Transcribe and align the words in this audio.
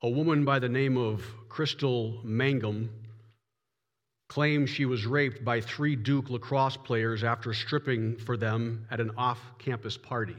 A 0.00 0.08
woman 0.08 0.44
by 0.44 0.60
the 0.60 0.68
name 0.68 0.96
of 0.96 1.24
Crystal 1.48 2.20
Mangum 2.22 2.88
claims 4.28 4.70
she 4.70 4.84
was 4.84 5.04
raped 5.06 5.44
by 5.44 5.60
three 5.60 5.96
Duke 5.96 6.30
lacrosse 6.30 6.76
players 6.76 7.24
after 7.24 7.52
stripping 7.52 8.16
for 8.16 8.36
them 8.36 8.86
at 8.92 9.00
an 9.00 9.10
off 9.16 9.40
campus 9.58 9.96
party. 9.96 10.36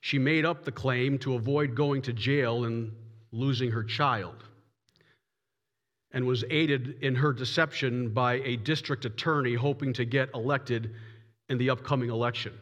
She 0.00 0.18
made 0.18 0.46
up 0.46 0.64
the 0.64 0.72
claim 0.72 1.18
to 1.18 1.34
avoid 1.34 1.74
going 1.74 2.00
to 2.02 2.14
jail 2.14 2.64
and 2.64 2.92
losing 3.32 3.70
her 3.72 3.84
child, 3.84 4.44
and 6.10 6.26
was 6.26 6.42
aided 6.48 7.02
in 7.02 7.16
her 7.16 7.34
deception 7.34 8.14
by 8.14 8.40
a 8.40 8.56
district 8.56 9.04
attorney 9.04 9.52
hoping 9.52 9.92
to 9.92 10.06
get 10.06 10.30
elected 10.34 10.94
in 11.50 11.58
the 11.58 11.68
upcoming 11.68 12.08
election. 12.08 12.54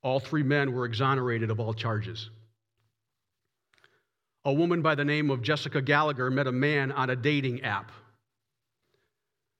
All 0.00 0.20
three 0.20 0.44
men 0.44 0.72
were 0.72 0.84
exonerated 0.84 1.50
of 1.50 1.58
all 1.58 1.74
charges. 1.74 2.30
A 4.44 4.52
woman 4.52 4.82
by 4.82 4.96
the 4.96 5.04
name 5.04 5.30
of 5.30 5.42
Jessica 5.42 5.80
Gallagher 5.80 6.30
met 6.30 6.48
a 6.48 6.52
man 6.52 6.90
on 6.90 7.10
a 7.10 7.16
dating 7.16 7.62
app. 7.62 7.92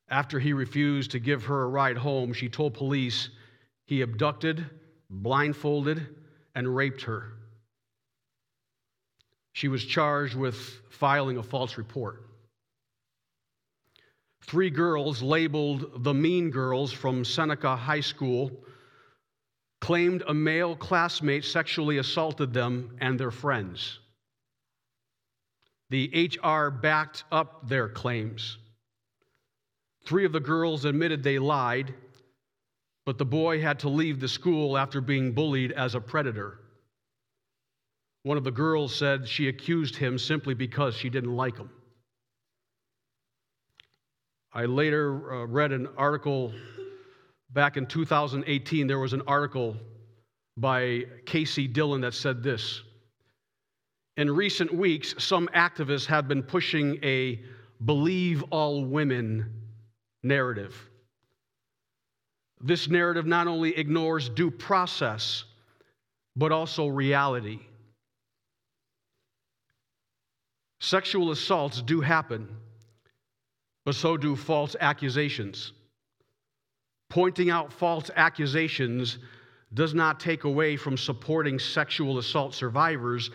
After 0.09 0.41
he 0.41 0.53
refused 0.53 1.13
to 1.13 1.21
give 1.21 1.45
her 1.45 1.63
a 1.63 1.69
ride 1.69 1.97
home, 1.97 2.33
she 2.33 2.49
told 2.49 2.75
police 2.75 3.31
he 3.87 4.03
abducted, 4.03 4.65
blindfolded, 5.09 6.07
and 6.55 6.75
raped 6.75 7.03
her. 7.03 7.35
She 9.53 9.69
was 9.69 9.85
charged 9.85 10.35
with 10.35 10.57
filing 10.91 11.37
a 11.37 11.43
false 11.43 11.79
report. 11.79 12.25
Three 14.45 14.71
girls, 14.71 15.23
labeled 15.23 16.03
the 16.03 16.15
Mean 16.15 16.51
Girls 16.51 16.93
from 16.93 17.25
Seneca 17.25 17.77
High 17.77 18.01
School, 18.01 18.51
claimed 19.81 20.25
a 20.27 20.35
male 20.35 20.75
classmate 20.75 21.45
sexually 21.45 21.99
assaulted 21.99 22.53
them 22.53 22.97
and 23.01 23.19
their 23.19 23.31
friends. 23.31 24.01
The 25.93 26.31
HR 26.43 26.71
backed 26.71 27.25
up 27.31 27.69
their 27.69 27.87
claims. 27.87 28.57
Three 30.07 30.25
of 30.25 30.33
the 30.33 30.41
girls 30.41 30.87
admitted 30.87 31.23
they 31.23 31.39
lied, 31.39 31.93
but 33.05 33.19
the 33.19 33.27
boy 33.27 33.61
had 33.61 33.79
to 33.81 33.91
leave 33.91 34.19
the 34.19 34.27
school 34.27 34.79
after 34.79 35.03
being 35.03 35.33
bullied 35.33 35.71
as 35.73 35.95
a 35.95 36.01
predator. 36.01 36.61
One 38.23 38.39
of 38.39 38.45
the 38.45 38.51
girls 38.51 38.95
said 38.95 39.29
she 39.29 39.49
accused 39.49 39.95
him 39.95 40.17
simply 40.17 40.55
because 40.55 40.95
she 40.95 41.11
didn't 41.11 41.37
like 41.37 41.59
him. 41.59 41.69
I 44.55 44.65
later 44.65 45.43
uh, 45.43 45.45
read 45.45 45.73
an 45.73 45.89
article 45.99 46.55
back 47.51 47.77
in 47.77 47.85
2018. 47.85 48.87
There 48.87 48.99
was 48.99 49.13
an 49.13 49.23
article 49.27 49.77
by 50.57 51.03
Casey 51.27 51.69
Dillon 51.69 52.01
that 52.01 52.15
said 52.15 52.43
this 52.43 52.81
in 54.17 54.31
recent 54.31 54.73
weeks, 54.73 55.15
some 55.19 55.49
activists 55.55 56.07
have 56.07 56.29
been 56.29 56.43
pushing 56.43 56.99
a 57.03 57.41
believe 57.85 58.43
all 58.51 58.85
women 58.85 59.53
narrative. 60.23 60.89
This 62.61 62.89
narrative 62.89 63.27
not 63.27 63.47
only 63.47 63.77
ignores 63.77 64.29
due 64.29 64.51
process, 64.51 65.45
but 66.37 66.53
also 66.53 66.87
reality. 66.87 67.61
Sexual 70.81 71.31
assaults 71.31 71.81
do 71.83 72.01
happen, 72.01 72.49
but 73.85 73.95
so 73.95 74.17
do 74.17 74.37
false 74.37 74.77
accusations. 74.81 75.73
Pointing 77.09 77.51
out 77.51 77.73
false 77.73 78.11
accusations 78.15 79.19
does 79.75 79.95
not 79.95 80.21
take 80.21 80.45
away 80.45 80.77
from 80.77 80.97
supporting 80.97 81.59
sexual 81.59 82.19
assault 82.19 82.55
survivors 82.55 83.31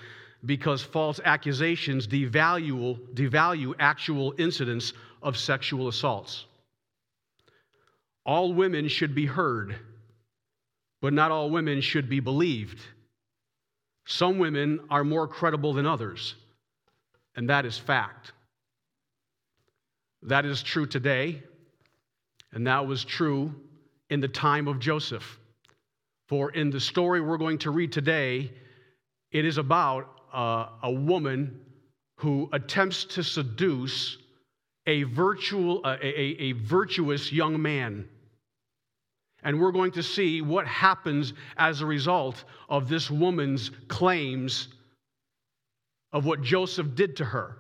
because 0.46 0.82
false 0.82 1.20
accusations 1.24 2.08
devalue, 2.08 2.98
devalue 3.14 3.74
actual 3.80 4.34
incidents 4.38 4.94
of 5.22 5.38
sexual 5.38 5.88
assaults. 5.88 6.46
All 8.26 8.54
women 8.54 8.88
should 8.88 9.16
be 9.16 9.26
heard, 9.26 9.76
but 11.02 11.14
not 11.14 11.32
all 11.32 11.50
women 11.50 11.82
should 11.82 12.10
be 12.10 12.20
believed. 12.20 12.80
Some 14.06 14.38
women 14.38 14.80
are 14.89 15.04
more 15.04 15.28
credible 15.28 15.73
than 15.73 15.86
others, 15.86 16.36
and 17.36 17.50
that 17.50 17.66
is 17.66 17.78
fact. 17.78 18.32
That 20.23 20.45
is 20.45 20.61
true 20.64 20.86
today, 20.86 21.42
and 22.52 22.67
that 22.67 22.86
was 22.86 23.04
true 23.04 23.54
in 24.10 24.20
the 24.20 24.28
time 24.28 24.67
of 24.67 24.80
Joseph. 24.80 25.40
For 26.28 26.52
in 26.52 26.70
the 26.70 26.80
story 26.80 27.22
we're 27.22 27.38
going 27.38 27.60
to 27.60 27.72
read 27.72 27.92
today, 27.92 28.52
it 29.32 29.45
is 29.45 29.58
about 29.58 30.17
uh, 30.37 30.70
a 30.83 30.92
woman 30.92 31.59
who 32.20 32.48
attempts 32.53 33.03
to 33.05 33.23
seduce 33.23 34.17
a, 34.86 35.03
virtual, 35.03 35.81
a, 35.83 35.98
a 36.05 36.52
virtuous 36.53 37.31
young 37.31 37.61
man. 37.61 38.08
And 39.43 39.59
we're 39.59 39.71
going 39.71 39.92
to 39.93 40.03
see 40.03 40.42
what 40.42 40.67
happens 40.67 41.33
as 41.58 41.81
a 41.81 41.86
result 41.86 42.43
of 42.70 42.87
this 42.87 43.09
woman's 43.09 43.71
claims 43.87 44.70
of 46.14 46.25
what 46.25 46.42
Joseph 46.42 46.95
did 46.95 47.17
to 47.17 47.25
her. 47.25 47.58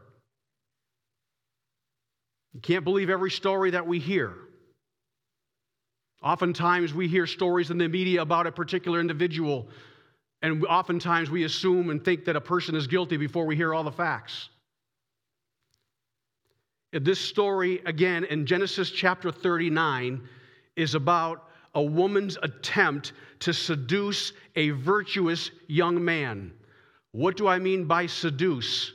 You 2.53 2.61
can't 2.61 2.83
believe 2.83 3.09
every 3.09 3.31
story 3.31 3.71
that 3.71 3.85
we 3.85 3.99
hear. 3.99 4.33
Oftentimes, 6.23 6.93
we 6.93 7.07
hear 7.07 7.27
stories 7.27 7.69
in 7.69 7.77
the 7.77 7.87
media 7.87 8.21
about 8.21 8.47
a 8.47 8.51
particular 8.51 8.99
individual 8.99 9.67
and 10.41 10.65
oftentimes 10.65 11.29
we 11.29 11.43
assume 11.43 11.89
and 11.89 12.03
think 12.03 12.25
that 12.25 12.35
a 12.35 12.41
person 12.41 12.75
is 12.75 12.87
guilty 12.87 13.17
before 13.17 13.45
we 13.45 13.55
hear 13.55 13.73
all 13.73 13.83
the 13.83 13.91
facts. 13.91 14.49
This 16.91 17.19
story, 17.19 17.81
again, 17.85 18.23
in 18.23 18.45
Genesis 18.45 18.89
chapter 18.89 19.31
39, 19.31 20.21
is 20.75 20.95
about 20.95 21.49
a 21.75 21.81
woman's 21.81 22.37
attempt 22.41 23.13
to 23.39 23.53
seduce 23.53 24.33
a 24.55 24.69
virtuous 24.71 25.51
young 25.67 26.03
man. 26.03 26.53
What 27.11 27.35
do 27.35 27.47
I 27.47 27.59
mean 27.59 27.85
by 27.85 28.05
seduce? 28.05 28.93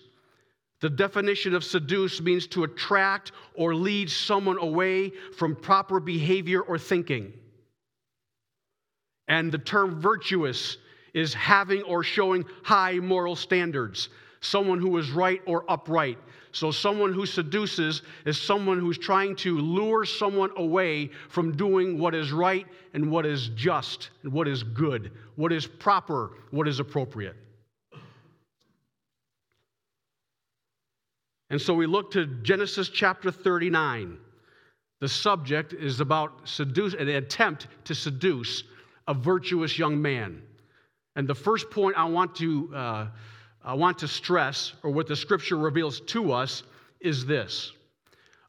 The 0.80 0.90
definition 0.90 1.54
of 1.54 1.62
seduce 1.62 2.20
means 2.20 2.46
to 2.48 2.64
attract 2.64 3.32
or 3.54 3.74
lead 3.74 4.10
someone 4.10 4.58
away 4.58 5.12
from 5.36 5.54
proper 5.54 6.00
behavior 6.00 6.60
or 6.60 6.78
thinking. 6.78 7.32
And 9.28 9.52
the 9.52 9.58
term 9.58 10.00
virtuous 10.00 10.78
is 11.14 11.34
having 11.34 11.82
or 11.82 12.02
showing 12.02 12.44
high 12.62 12.94
moral 12.94 13.36
standards, 13.36 14.08
someone 14.40 14.78
who 14.78 14.96
is 14.98 15.10
right 15.10 15.40
or 15.46 15.64
upright. 15.70 16.18
So, 16.54 16.70
someone 16.70 17.14
who 17.14 17.24
seduces 17.24 18.02
is 18.26 18.38
someone 18.38 18.78
who's 18.78 18.98
trying 18.98 19.36
to 19.36 19.56
lure 19.58 20.04
someone 20.04 20.50
away 20.56 21.10
from 21.28 21.56
doing 21.56 21.98
what 21.98 22.14
is 22.14 22.30
right 22.30 22.66
and 22.92 23.10
what 23.10 23.24
is 23.24 23.48
just 23.54 24.10
and 24.22 24.32
what 24.32 24.46
is 24.46 24.62
good, 24.62 25.12
what 25.36 25.52
is 25.52 25.66
proper, 25.66 26.32
what 26.50 26.68
is 26.68 26.78
appropriate. 26.78 27.36
And 31.52 31.60
so 31.60 31.74
we 31.74 31.84
look 31.84 32.10
to 32.12 32.24
Genesis 32.42 32.88
chapter 32.88 33.30
39. 33.30 34.16
The 35.00 35.08
subject 35.08 35.74
is 35.74 36.00
about 36.00 36.48
seduce, 36.48 36.94
an 36.94 37.08
attempt 37.08 37.66
to 37.84 37.94
seduce 37.94 38.64
a 39.06 39.12
virtuous 39.12 39.78
young 39.78 40.00
man. 40.00 40.40
And 41.16 41.28
the 41.28 41.34
first 41.34 41.70
point 41.70 41.96
I 41.96 42.04
want 42.04 42.34
to, 42.36 42.70
uh, 42.74 43.06
I 43.64 43.74
want 43.74 43.98
to 43.98 44.08
stress, 44.08 44.72
or 44.82 44.90
what 44.90 45.06
the 45.06 45.16
scripture 45.16 45.56
reveals 45.56 46.00
to 46.00 46.32
us, 46.32 46.62
is 47.00 47.26
this 47.26 47.72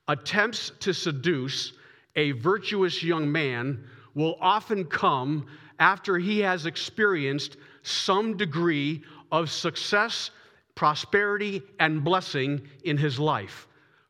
attempts 0.08 0.72
to 0.82 0.94
seduce 0.94 1.74
a 2.16 2.32
virtuous 2.32 3.02
young 3.02 3.32
man 3.32 3.84
will 4.16 4.38
often 4.40 4.86
come 4.86 5.48
after 5.80 6.18
he 6.18 6.40
has 6.40 6.66
experienced 6.66 7.58
some 7.82 8.38
degree 8.38 9.02
of 9.32 9.50
success, 9.50 10.30
prosperity, 10.76 11.62
and 11.80 12.04
blessing 12.04 12.62
in 12.84 12.98
his 12.98 13.20
life. 13.20 13.68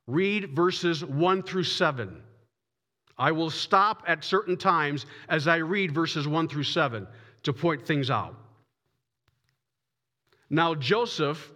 Read 0.07 0.55
verses 0.55 1.05
1 1.05 1.44
through 1.44 1.63
7. 1.63 2.21
I 3.17 3.31
will 3.31 3.50
stop 3.50 4.03
at 4.07 4.23
certain 4.23 4.57
times 4.57 5.05
as 5.29 5.47
I 5.47 5.57
read 5.57 5.94
verses 5.94 6.27
1 6.27 6.50
through 6.50 6.63
7 6.63 7.07
to 7.44 7.53
point 7.53 7.85
things 7.85 8.09
out. 8.09 8.35
Now, 10.49 10.75
Joseph 10.75 11.51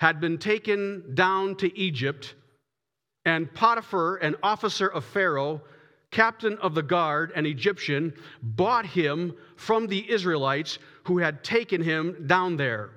had 0.00 0.20
been 0.20 0.38
taken 0.38 1.14
down 1.14 1.56
to 1.56 1.78
Egypt, 1.78 2.34
and 3.24 3.52
Potiphar, 3.52 4.16
an 4.16 4.36
officer 4.42 4.88
of 4.88 5.04
Pharaoh, 5.04 5.60
captain 6.10 6.56
of 6.58 6.74
the 6.74 6.82
guard, 6.82 7.32
an 7.36 7.46
Egyptian, 7.46 8.12
bought 8.42 8.86
him 8.86 9.34
from 9.56 9.86
the 9.86 10.10
Israelites 10.10 10.78
who 11.04 11.18
had 11.18 11.44
taken 11.44 11.82
him 11.82 12.26
down 12.26 12.56
there. 12.56 12.90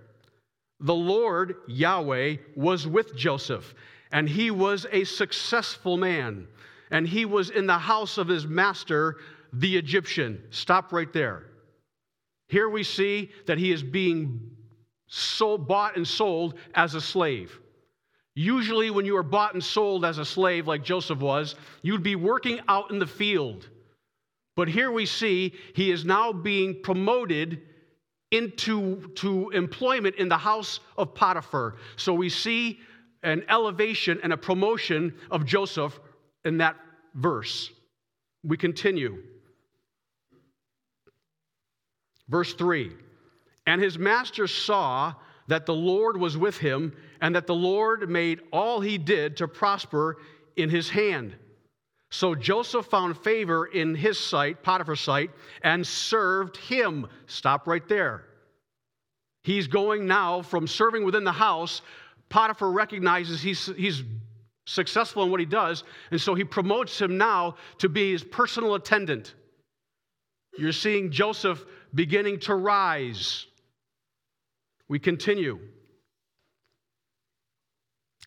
The 0.80 0.96
Lord, 0.96 1.56
Yahweh, 1.68 2.38
was 2.56 2.88
with 2.88 3.16
Joseph, 3.16 3.76
and 4.12 4.28
he 4.28 4.50
was 4.52 4.86
a 4.92 5.04
successful 5.04 5.98
man, 5.98 6.48
and 6.90 7.08
he 7.08 7.26
was 7.26 7.50
in 7.50 7.68
the 7.68 7.78
house 7.78 8.18
of 8.18 8.28
his 8.28 8.48
master, 8.48 9.18
the 9.52 9.78
Egyptian. 9.78 10.42
Stop 10.50 10.92
right 10.92 11.12
there. 11.14 11.44
Here 12.48 12.70
we 12.70 12.84
see 12.84 13.32
that 13.46 13.58
he 13.58 13.72
is 13.72 13.84
being 13.84 14.52
sold, 15.08 15.68
bought 15.68 15.96
and 15.96 16.08
sold 16.08 16.56
as 16.76 16.96
a 16.96 17.02
slave. 17.02 17.60
Usually, 18.36 18.90
when 18.90 19.06
you 19.06 19.16
are 19.18 19.24
bought 19.24 19.54
and 19.54 19.64
sold 19.64 20.06
as 20.06 20.18
a 20.18 20.26
slave, 20.26 20.68
like 20.68 20.84
Joseph 20.84 21.20
was, 21.20 21.56
you'd 21.84 22.04
be 22.04 22.16
working 22.16 22.60
out 22.68 22.90
in 22.90 22.98
the 22.98 23.08
field. 23.08 23.70
But 24.56 24.68
here 24.68 24.92
we 24.92 25.06
see 25.06 25.54
he 25.76 25.92
is 25.92 26.06
now 26.06 26.34
being 26.34 26.82
promoted 26.82 27.62
into 28.32 29.08
to 29.16 29.52
employment 29.52 30.16
in 30.16 30.28
the 30.28 30.38
house 30.38 30.80
of 30.98 31.14
Potiphar. 31.14 31.76
So 31.96 32.14
we 32.14 32.30
see 32.30 32.80
an 33.22 33.44
elevation 33.50 34.20
and 34.24 34.34
a 34.34 34.38
promotion 34.38 35.14
of 35.30 35.46
Joseph 35.46 36.00
in 36.44 36.58
that 36.58 36.76
verse. 37.14 37.72
We 38.44 38.58
continue. 38.58 39.24
Verse 42.28 42.54
3 42.54 42.92
And 43.66 43.82
his 43.82 43.98
master 43.98 44.48
saw 44.48 45.14
that 45.48 45.66
the 45.66 45.76
Lord 45.76 46.18
was 46.18 46.38
with 46.38 46.58
him, 46.58 46.96
and 47.22 47.36
that 47.36 47.48
the 47.48 47.56
Lord 47.56 48.10
made 48.10 48.42
all 48.52 48.80
he 48.80 48.98
did 48.98 49.38
to 49.38 49.48
prosper 49.48 50.18
in 50.56 50.70
his 50.70 50.90
hand. 50.90 51.36
So 52.12 52.36
Joseph 52.36 52.86
found 52.86 53.18
favor 53.18 53.66
in 53.66 53.96
his 53.96 54.20
sight, 54.20 54.62
Potiphar's 54.64 55.00
sight, 55.00 55.32
and 55.64 55.86
served 55.86 56.58
him. 56.58 57.08
Stop 57.26 57.68
right 57.68 57.88
there. 57.88 58.26
He's 59.44 59.68
going 59.68 60.06
now 60.06 60.42
from 60.42 60.68
serving 60.68 61.04
within 61.04 61.24
the 61.24 61.32
house. 61.32 61.82
Potiphar 62.30 62.72
recognizes 62.72 63.42
he's, 63.42 63.66
he's 63.76 64.04
successful 64.66 65.24
in 65.24 65.32
what 65.32 65.40
he 65.40 65.46
does, 65.46 65.84
and 66.12 66.22
so 66.22 66.36
he 66.36 66.44
promotes 66.44 67.02
him 67.02 67.18
now 67.18 67.56
to 67.80 67.90
be 67.90 68.12
his 68.12 68.24
personal 68.24 68.76
attendant. 68.76 69.34
You're 70.58 70.72
seeing 70.72 71.12
Joseph 71.12 71.66
beginning 71.94 72.40
to 72.42 72.56
rise. 72.56 73.48
We 74.94 75.00
continue. 75.00 75.58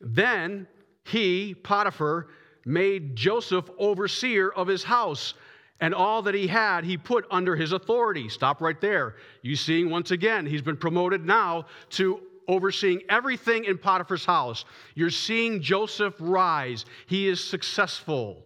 Then 0.00 0.66
he, 1.04 1.54
Potiphar, 1.54 2.26
made 2.64 3.14
Joseph 3.14 3.70
overseer 3.78 4.50
of 4.50 4.66
his 4.66 4.82
house, 4.82 5.34
and 5.78 5.94
all 5.94 6.22
that 6.22 6.34
he 6.34 6.48
had 6.48 6.82
he 6.82 6.96
put 6.96 7.24
under 7.30 7.54
his 7.54 7.70
authority. 7.70 8.28
Stop 8.28 8.60
right 8.60 8.80
there. 8.80 9.14
You 9.42 9.54
seeing 9.54 9.90
once 9.90 10.10
again, 10.10 10.44
he's 10.44 10.60
been 10.60 10.76
promoted 10.76 11.24
now 11.24 11.66
to 11.90 12.20
overseeing 12.48 13.02
everything 13.08 13.66
in 13.66 13.78
Potiphar's 13.78 14.24
house. 14.24 14.64
You're 14.96 15.10
seeing 15.10 15.62
Joseph 15.62 16.16
rise. 16.18 16.84
He 17.06 17.28
is 17.28 17.38
successful. 17.38 18.44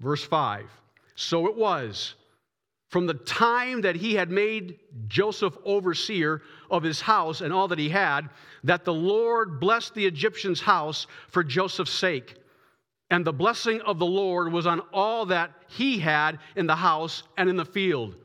Verse 0.00 0.22
5 0.22 0.68
So 1.14 1.46
it 1.46 1.56
was 1.56 2.14
from 2.88 3.06
the 3.06 3.14
time 3.14 3.80
that 3.80 3.96
he 3.96 4.14
had 4.14 4.30
made 4.30 4.78
Joseph 5.08 5.56
overseer 5.64 6.42
of 6.70 6.82
his 6.82 7.00
house 7.00 7.40
and 7.40 7.52
all 7.52 7.68
that 7.68 7.78
he 7.78 7.88
had, 7.88 8.30
that 8.64 8.84
the 8.84 8.94
Lord 8.94 9.58
blessed 9.58 9.94
the 9.94 10.06
Egyptian's 10.06 10.60
house 10.60 11.06
for 11.28 11.42
Joseph's 11.42 11.92
sake. 11.92 12.36
And 13.10 13.24
the 13.24 13.32
blessing 13.32 13.80
of 13.82 13.98
the 13.98 14.06
Lord 14.06 14.52
was 14.52 14.66
on 14.66 14.80
all 14.92 15.26
that 15.26 15.52
he 15.68 15.98
had 15.98 16.38
in 16.54 16.66
the 16.66 16.76
house 16.76 17.22
and 17.36 17.48
in 17.48 17.56
the 17.56 17.64
field. 17.64 18.16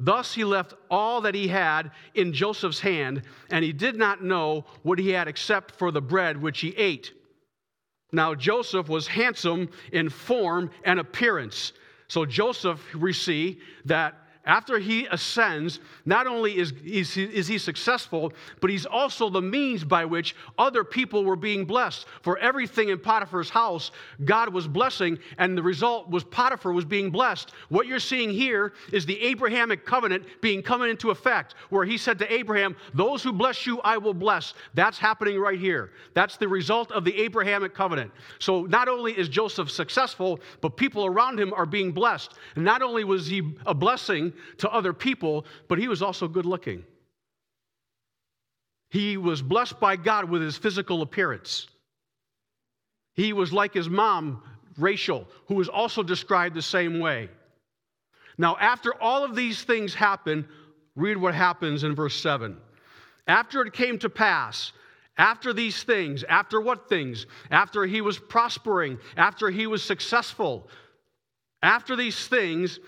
Thus 0.00 0.34
he 0.34 0.44
left 0.44 0.74
all 0.90 1.20
that 1.20 1.34
he 1.34 1.48
had 1.48 1.92
in 2.14 2.32
Joseph's 2.32 2.80
hand, 2.80 3.22
and 3.50 3.64
he 3.64 3.72
did 3.72 3.96
not 3.96 4.24
know 4.24 4.64
what 4.82 4.98
he 4.98 5.10
had 5.10 5.28
except 5.28 5.76
for 5.76 5.92
the 5.92 6.02
bread 6.02 6.40
which 6.40 6.60
he 6.60 6.76
ate. 6.76 7.12
Now 8.12 8.34
Joseph 8.34 8.88
was 8.88 9.06
handsome 9.06 9.68
in 9.92 10.08
form 10.08 10.70
and 10.84 10.98
appearance 10.98 11.72
so 12.08 12.24
Joseph, 12.24 12.94
we 12.94 13.12
see 13.12 13.60
that 13.86 14.14
after 14.46 14.78
he 14.78 15.06
ascends, 15.06 15.80
not 16.04 16.26
only 16.26 16.58
is, 16.58 16.72
is, 16.84 17.16
is, 17.16 17.46
he 17.46 17.56
successful, 17.56 18.32
but 18.60 18.68
he's 18.68 18.84
also 18.84 19.30
the 19.30 19.40
means 19.40 19.84
by 19.84 20.04
which 20.04 20.36
other 20.58 20.84
people 20.84 21.24
were 21.24 21.36
being 21.36 21.64
blessed. 21.64 22.06
For 22.20 22.36
everything 22.38 22.90
in 22.90 22.98
Potiphar's 22.98 23.48
house, 23.48 23.90
God 24.24 24.50
was 24.52 24.68
blessing, 24.68 25.18
and 25.38 25.56
the 25.56 25.62
result 25.62 26.10
was 26.10 26.24
Potiphar 26.24 26.72
was 26.72 26.84
being 26.84 27.10
blessed. 27.10 27.52
What 27.70 27.86
you're 27.86 27.98
seeing 27.98 28.30
here 28.30 28.74
is 28.92 29.06
the 29.06 29.20
Abrahamic 29.22 29.86
covenant 29.86 30.26
being 30.42 30.62
coming 30.62 30.90
into 30.90 31.10
effect, 31.10 31.54
where 31.70 31.86
he 31.86 31.96
said 31.96 32.18
to 32.18 32.32
Abraham, 32.32 32.76
Those 32.92 33.22
who 33.22 33.32
bless 33.32 33.66
you, 33.66 33.80
I 33.80 33.96
will 33.96 34.14
bless. 34.14 34.52
That's 34.74 34.98
happening 34.98 35.38
right 35.38 35.58
here. 35.58 35.90
That's 36.12 36.36
the 36.36 36.48
result 36.48 36.92
of 36.92 37.04
the 37.04 37.18
Abrahamic 37.22 37.74
covenant. 37.74 38.10
So 38.38 38.62
not 38.62 38.88
only 38.88 39.16
is 39.18 39.30
Joseph 39.30 39.70
successful, 39.70 40.40
but 40.60 40.76
people 40.76 41.06
around 41.06 41.40
him 41.40 41.54
are 41.54 41.66
being 41.66 41.92
blessed. 41.92 42.34
And 42.56 42.64
not 42.64 42.82
only 42.82 43.04
was 43.04 43.26
he 43.26 43.54
a 43.64 43.72
blessing, 43.72 44.33
to 44.58 44.70
other 44.70 44.92
people, 44.92 45.46
but 45.68 45.78
he 45.78 45.88
was 45.88 46.02
also 46.02 46.28
good 46.28 46.46
looking. 46.46 46.84
He 48.90 49.16
was 49.16 49.42
blessed 49.42 49.80
by 49.80 49.96
God 49.96 50.28
with 50.30 50.42
his 50.42 50.56
physical 50.56 51.02
appearance. 51.02 51.66
He 53.14 53.32
was 53.32 53.52
like 53.52 53.74
his 53.74 53.88
mom, 53.88 54.42
Rachel, 54.78 55.26
who 55.46 55.54
was 55.54 55.68
also 55.68 56.02
described 56.02 56.54
the 56.54 56.62
same 56.62 57.00
way. 57.00 57.28
Now, 58.38 58.56
after 58.60 58.94
all 59.00 59.24
of 59.24 59.36
these 59.36 59.62
things 59.62 59.94
happen, 59.94 60.46
read 60.96 61.16
what 61.16 61.34
happens 61.34 61.84
in 61.84 61.94
verse 61.94 62.20
7. 62.20 62.56
After 63.26 63.62
it 63.62 63.72
came 63.72 63.98
to 64.00 64.10
pass, 64.10 64.72
after 65.16 65.52
these 65.52 65.82
things, 65.84 66.24
after 66.24 66.60
what 66.60 66.88
things? 66.88 67.26
After 67.50 67.84
he 67.86 68.00
was 68.00 68.18
prospering, 68.18 68.98
after 69.16 69.50
he 69.50 69.66
was 69.66 69.82
successful, 69.82 70.68
after 71.62 71.94
these 71.96 72.26
things, 72.26 72.80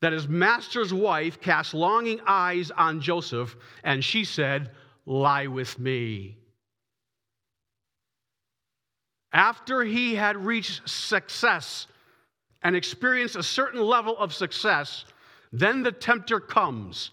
that 0.00 0.12
his 0.12 0.28
master's 0.28 0.92
wife 0.92 1.40
cast 1.40 1.74
longing 1.74 2.20
eyes 2.26 2.70
on 2.70 3.00
Joseph, 3.00 3.56
and 3.82 4.04
she 4.04 4.24
said, 4.24 4.70
Lie 5.06 5.46
with 5.46 5.78
me. 5.78 6.38
After 9.32 9.82
he 9.82 10.14
had 10.14 10.36
reached 10.36 10.88
success 10.88 11.86
and 12.62 12.76
experienced 12.76 13.36
a 13.36 13.42
certain 13.42 13.80
level 13.80 14.16
of 14.16 14.32
success, 14.32 15.04
then 15.52 15.82
the 15.82 15.92
tempter 15.92 16.40
comes 16.40 17.10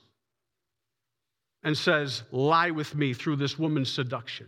and 1.64 1.78
says, 1.78 2.24
Lie 2.32 2.72
with 2.72 2.96
me 2.96 3.14
through 3.14 3.38
this 3.38 3.58
woman's 3.58 3.92
seduction. 3.92 4.48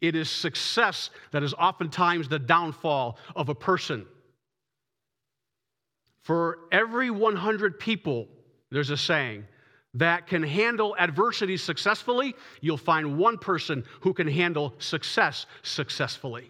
It 0.00 0.14
is 0.14 0.30
success 0.30 1.10
that 1.32 1.42
is 1.42 1.54
oftentimes 1.54 2.28
the 2.28 2.38
downfall 2.38 3.18
of 3.34 3.48
a 3.48 3.54
person. 3.54 4.06
For 6.28 6.58
every 6.70 7.10
100 7.10 7.80
people, 7.80 8.28
there's 8.70 8.90
a 8.90 8.98
saying, 8.98 9.46
that 9.94 10.26
can 10.26 10.42
handle 10.42 10.94
adversity 10.98 11.56
successfully, 11.56 12.34
you'll 12.60 12.76
find 12.76 13.16
one 13.16 13.38
person 13.38 13.82
who 14.02 14.12
can 14.12 14.28
handle 14.28 14.74
success 14.76 15.46
successfully. 15.62 16.48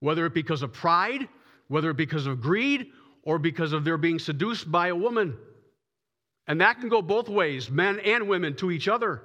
Whether 0.00 0.26
it 0.26 0.34
because 0.34 0.60
of 0.60 0.74
pride, 0.74 1.26
whether 1.68 1.88
it 1.88 1.96
because 1.96 2.26
of 2.26 2.42
greed, 2.42 2.88
or 3.22 3.38
because 3.38 3.72
of 3.72 3.82
their 3.86 3.96
being 3.96 4.18
seduced 4.18 4.70
by 4.70 4.88
a 4.88 4.94
woman. 4.94 5.34
And 6.46 6.60
that 6.60 6.80
can 6.80 6.90
go 6.90 7.00
both 7.00 7.30
ways, 7.30 7.70
men 7.70 7.98
and 8.00 8.28
women 8.28 8.54
to 8.56 8.70
each 8.70 8.88
other. 8.88 9.22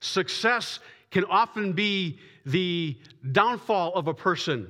Success 0.00 0.80
can 1.10 1.26
often 1.26 1.74
be 1.74 2.18
the 2.46 2.98
downfall 3.30 3.92
of 3.92 4.08
a 4.08 4.14
person 4.14 4.68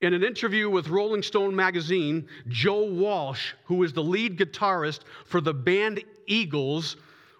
in 0.00 0.12
an 0.12 0.22
interview 0.22 0.68
with 0.68 0.88
Rolling 0.88 1.22
Stone 1.22 1.56
magazine, 1.56 2.28
Joe 2.48 2.84
Walsh, 2.84 3.52
who 3.64 3.82
is 3.82 3.92
the 3.92 4.02
lead 4.02 4.38
guitarist 4.38 5.00
for 5.24 5.40
the 5.40 5.54
band 5.54 6.02
Eagles, 6.26 6.96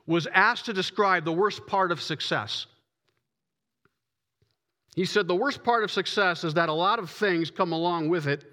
was 0.06 0.26
asked 0.32 0.66
to 0.66 0.72
describe 0.72 1.24
the 1.24 1.32
worst 1.32 1.66
part 1.66 1.92
of 1.92 2.00
success. 2.00 2.66
He 4.94 5.04
said, 5.04 5.28
The 5.28 5.34
worst 5.34 5.62
part 5.62 5.84
of 5.84 5.90
success 5.90 6.44
is 6.44 6.54
that 6.54 6.68
a 6.68 6.72
lot 6.72 6.98
of 6.98 7.10
things 7.10 7.50
come 7.50 7.72
along 7.72 8.08
with 8.08 8.26
it 8.26 8.44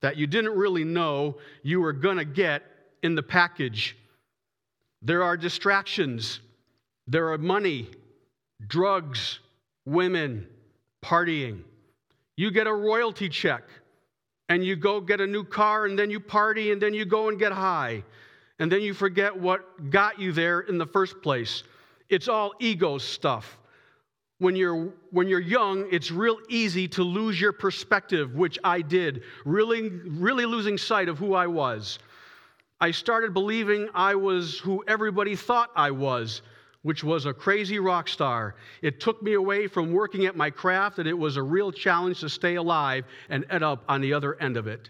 that 0.00 0.16
you 0.16 0.28
didn't 0.28 0.56
really 0.56 0.84
know 0.84 1.38
you 1.64 1.80
were 1.80 1.92
going 1.92 2.18
to 2.18 2.24
get 2.24 2.62
in 3.02 3.16
the 3.16 3.22
package. 3.22 3.96
There 5.02 5.24
are 5.24 5.36
distractions, 5.36 6.40
there 7.08 7.32
are 7.32 7.38
money, 7.38 7.88
drugs, 8.66 9.40
women, 9.84 10.46
partying. 11.04 11.62
You 12.38 12.52
get 12.52 12.68
a 12.68 12.72
royalty 12.72 13.28
check 13.28 13.64
and 14.48 14.64
you 14.64 14.76
go 14.76 15.00
get 15.00 15.20
a 15.20 15.26
new 15.26 15.42
car 15.42 15.86
and 15.86 15.98
then 15.98 16.08
you 16.08 16.20
party 16.20 16.70
and 16.70 16.80
then 16.80 16.94
you 16.94 17.04
go 17.04 17.30
and 17.30 17.36
get 17.36 17.50
high 17.50 18.04
and 18.60 18.70
then 18.70 18.80
you 18.80 18.94
forget 18.94 19.36
what 19.36 19.90
got 19.90 20.20
you 20.20 20.30
there 20.30 20.60
in 20.60 20.78
the 20.78 20.86
first 20.86 21.20
place. 21.20 21.64
It's 22.08 22.28
all 22.28 22.52
ego 22.60 22.98
stuff. 22.98 23.58
When 24.38 24.54
you're, 24.54 24.92
when 25.10 25.26
you're 25.26 25.40
young, 25.40 25.88
it's 25.90 26.12
real 26.12 26.38
easy 26.48 26.86
to 26.86 27.02
lose 27.02 27.40
your 27.40 27.50
perspective, 27.50 28.36
which 28.36 28.56
I 28.62 28.82
did, 28.82 29.24
really, 29.44 29.88
really 29.88 30.46
losing 30.46 30.78
sight 30.78 31.08
of 31.08 31.18
who 31.18 31.34
I 31.34 31.48
was. 31.48 31.98
I 32.80 32.92
started 32.92 33.34
believing 33.34 33.88
I 33.96 34.14
was 34.14 34.60
who 34.60 34.84
everybody 34.86 35.34
thought 35.34 35.72
I 35.74 35.90
was 35.90 36.42
which 36.88 37.04
was 37.04 37.26
a 37.26 37.34
crazy 37.34 37.78
rock 37.78 38.08
star. 38.08 38.54
It 38.80 38.98
took 38.98 39.22
me 39.22 39.34
away 39.34 39.66
from 39.66 39.92
working 39.92 40.24
at 40.24 40.38
my 40.38 40.48
craft, 40.48 40.98
and 40.98 41.06
it 41.06 41.12
was 41.12 41.36
a 41.36 41.42
real 41.42 41.70
challenge 41.70 42.20
to 42.20 42.30
stay 42.30 42.54
alive 42.54 43.04
and 43.28 43.44
end 43.50 43.62
up 43.62 43.84
on 43.90 44.00
the 44.00 44.14
other 44.14 44.40
end 44.40 44.56
of 44.56 44.66
it. 44.66 44.88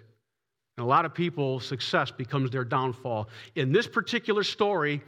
And 0.77 0.85
a 0.85 0.89
lot 0.89 1.05
of 1.05 1.13
people, 1.13 1.59
success 1.59 2.13
becomes 2.13 2.53
their 2.53 2.63
downfall. 2.63 3.29
In 3.57 3.73
this 3.73 3.89
particular 3.89 4.45
story, 4.45 5.03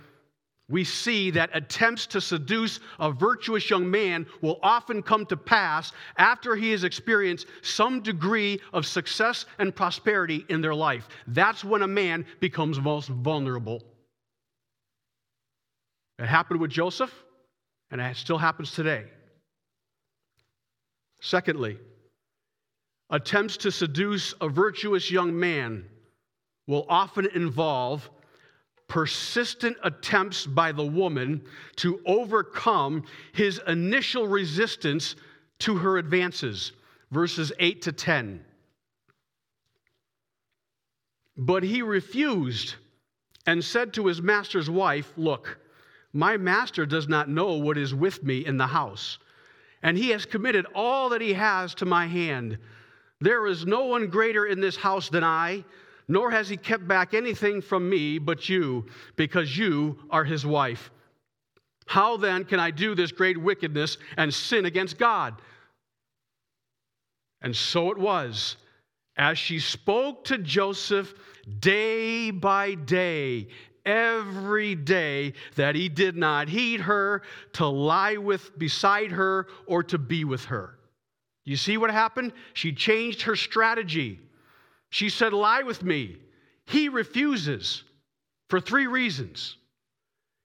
we 0.69 0.83
see 0.83 1.31
that 1.31 1.51
attempts 1.55 2.07
to 2.07 2.21
seduce 2.21 2.81
a 2.99 3.13
virtuous 3.13 3.71
young 3.71 3.89
man 3.89 4.27
will 4.41 4.59
often 4.61 5.01
come 5.01 5.27
to 5.27 5.37
pass 5.37 5.93
after 6.17 6.57
he 6.57 6.73
has 6.73 6.83
experienced 6.83 7.47
some 7.63 8.01
degree 8.01 8.61
of 8.73 8.85
success 8.85 9.47
and 9.61 9.77
prosperity 9.77 10.45
in 10.49 10.61
their 10.61 10.75
life. 10.75 11.07
That's 11.29 11.63
when 11.63 11.83
a 11.83 11.87
man 11.87 12.27
becomes 12.41 12.81
most 12.81 13.11
vulnerable. 13.11 13.81
It 16.21 16.27
happened 16.27 16.61
with 16.61 16.71
Joseph, 16.71 17.13
and 17.91 17.99
it 17.99 18.15
still 18.15 18.37
happens 18.37 18.73
today. 18.73 19.07
Secondly, 21.23 21.79
attempts 23.09 23.57
to 23.59 23.71
seduce 23.71 24.35
a 24.41 24.49
virtuous 24.49 25.11
young 25.11 25.39
man 25.39 25.87
will 26.67 26.85
often 26.91 27.27
involve 27.35 28.09
persistent 28.87 29.77
attempts 29.83 30.47
by 30.47 30.73
the 30.73 30.85
woman 30.85 31.43
to 31.77 32.01
overcome 32.05 33.05
his 33.33 33.59
initial 33.67 34.29
resistance 34.29 35.17
to 35.61 35.77
her 35.77 35.97
advances. 35.97 36.73
Verses 37.11 37.51
8 37.59 37.83
to 37.83 37.93
10. 37.93 38.45
But 41.37 41.63
he 41.63 41.81
refused 41.81 42.75
and 43.47 43.65
said 43.65 43.95
to 43.95 44.07
his 44.07 44.21
master's 44.21 44.69
wife, 44.69 45.13
Look, 45.17 45.59
my 46.13 46.37
master 46.37 46.87
does 46.87 47.09
not 47.09 47.29
know 47.29 47.55
what 47.55 47.79
is 47.79 47.95
with 47.95 48.23
me 48.23 48.45
in 48.45 48.57
the 48.57 48.67
house, 48.67 49.19
and 49.83 49.97
he 49.97 50.11
has 50.11 50.27
committed 50.27 50.67
all 50.75 51.09
that 51.11 51.21
he 51.21 51.33
has 51.33 51.75
to 51.77 51.87
my 51.87 52.07
hand. 52.07 52.59
There 53.21 53.47
is 53.47 53.67
no 53.67 53.85
one 53.85 54.09
greater 54.09 54.47
in 54.47 54.61
this 54.61 54.77
house 54.77 55.09
than 55.09 55.25
I 55.25 55.65
nor 56.11 56.29
has 56.33 56.49
he 56.49 56.57
kept 56.57 56.89
back 56.89 57.15
anything 57.15 57.63
from 57.63 57.89
me 57.89 58.19
but 58.19 58.49
you, 58.49 58.85
because 59.15 59.57
you 59.57 59.97
are 60.11 60.25
his 60.25 60.45
wife. 60.45 60.91
How 61.87 62.17
then 62.17 62.45
can 62.45 62.59
I 62.59 62.73
do 62.73 62.97
this 62.97 63.13
great 63.13 63.39
wickedness 63.39 63.97
and 64.17 64.35
sin 64.35 64.67
against 64.67 64.99
God? 64.99 65.41
And 67.43 67.55
so 67.55 67.93
it 67.93 67.97
was, 67.97 68.57
as 69.17 69.39
she 69.39 69.61
spoke 69.61 70.25
to 70.25 70.39
Joseph 70.39 71.15
day 71.61 72.33
by 72.33 72.75
day, 72.75 73.47
every 73.85 74.75
day, 74.75 75.35
that 75.57 75.75
he 75.75 75.89
did 75.89 76.17
not 76.17 76.49
heed 76.49 76.81
her 76.81 77.23
to 77.55 77.67
lie 77.67 78.17
with 78.17 78.59
beside 78.59 79.13
her 79.13 79.47
or 79.67 79.83
to 79.85 79.99
be 79.99 80.25
with 80.25 80.47
her. 80.47 80.79
You 81.45 81.57
see 81.57 81.77
what 81.77 81.91
happened? 81.91 82.33
She 82.53 82.73
changed 82.73 83.23
her 83.23 83.37
strategy. 83.37 84.21
She 84.91 85.09
said, 85.09 85.33
Lie 85.33 85.63
with 85.63 85.83
me. 85.83 86.17
He 86.67 86.89
refuses 86.89 87.85
for 88.49 88.61
three 88.61 88.87
reasons. 88.87 89.57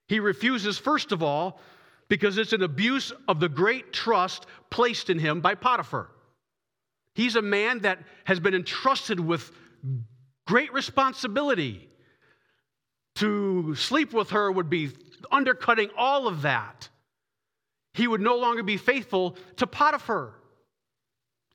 He 0.08 0.20
refuses, 0.20 0.78
first 0.78 1.12
of 1.12 1.22
all, 1.22 1.60
because 2.08 2.38
it's 2.38 2.54
an 2.54 2.62
abuse 2.62 3.12
of 3.28 3.40
the 3.40 3.50
great 3.50 3.92
trust 3.92 4.46
placed 4.70 5.10
in 5.10 5.20
him 5.20 5.42
by 5.42 5.56
Potiphar. 5.56 6.10
He's 7.16 7.36
a 7.36 7.42
man 7.42 7.80
that 7.80 8.00
has 8.26 8.40
been 8.40 8.54
entrusted 8.54 9.20
with 9.20 9.52
great 10.46 10.72
responsibility. 10.74 11.88
To 13.16 13.76
sleep 13.76 14.14
with 14.14 14.32
her 14.32 14.52
would 14.52 14.70
be 14.70 14.92
undercutting 15.32 15.90
all 15.98 16.28
of 16.28 16.42
that. 16.44 16.90
He 17.94 18.08
would 18.08 18.22
no 18.22 18.36
longer 18.36 18.62
be 18.62 18.78
faithful 18.78 19.38
to 19.58 19.68
Potiphar. 19.68 20.34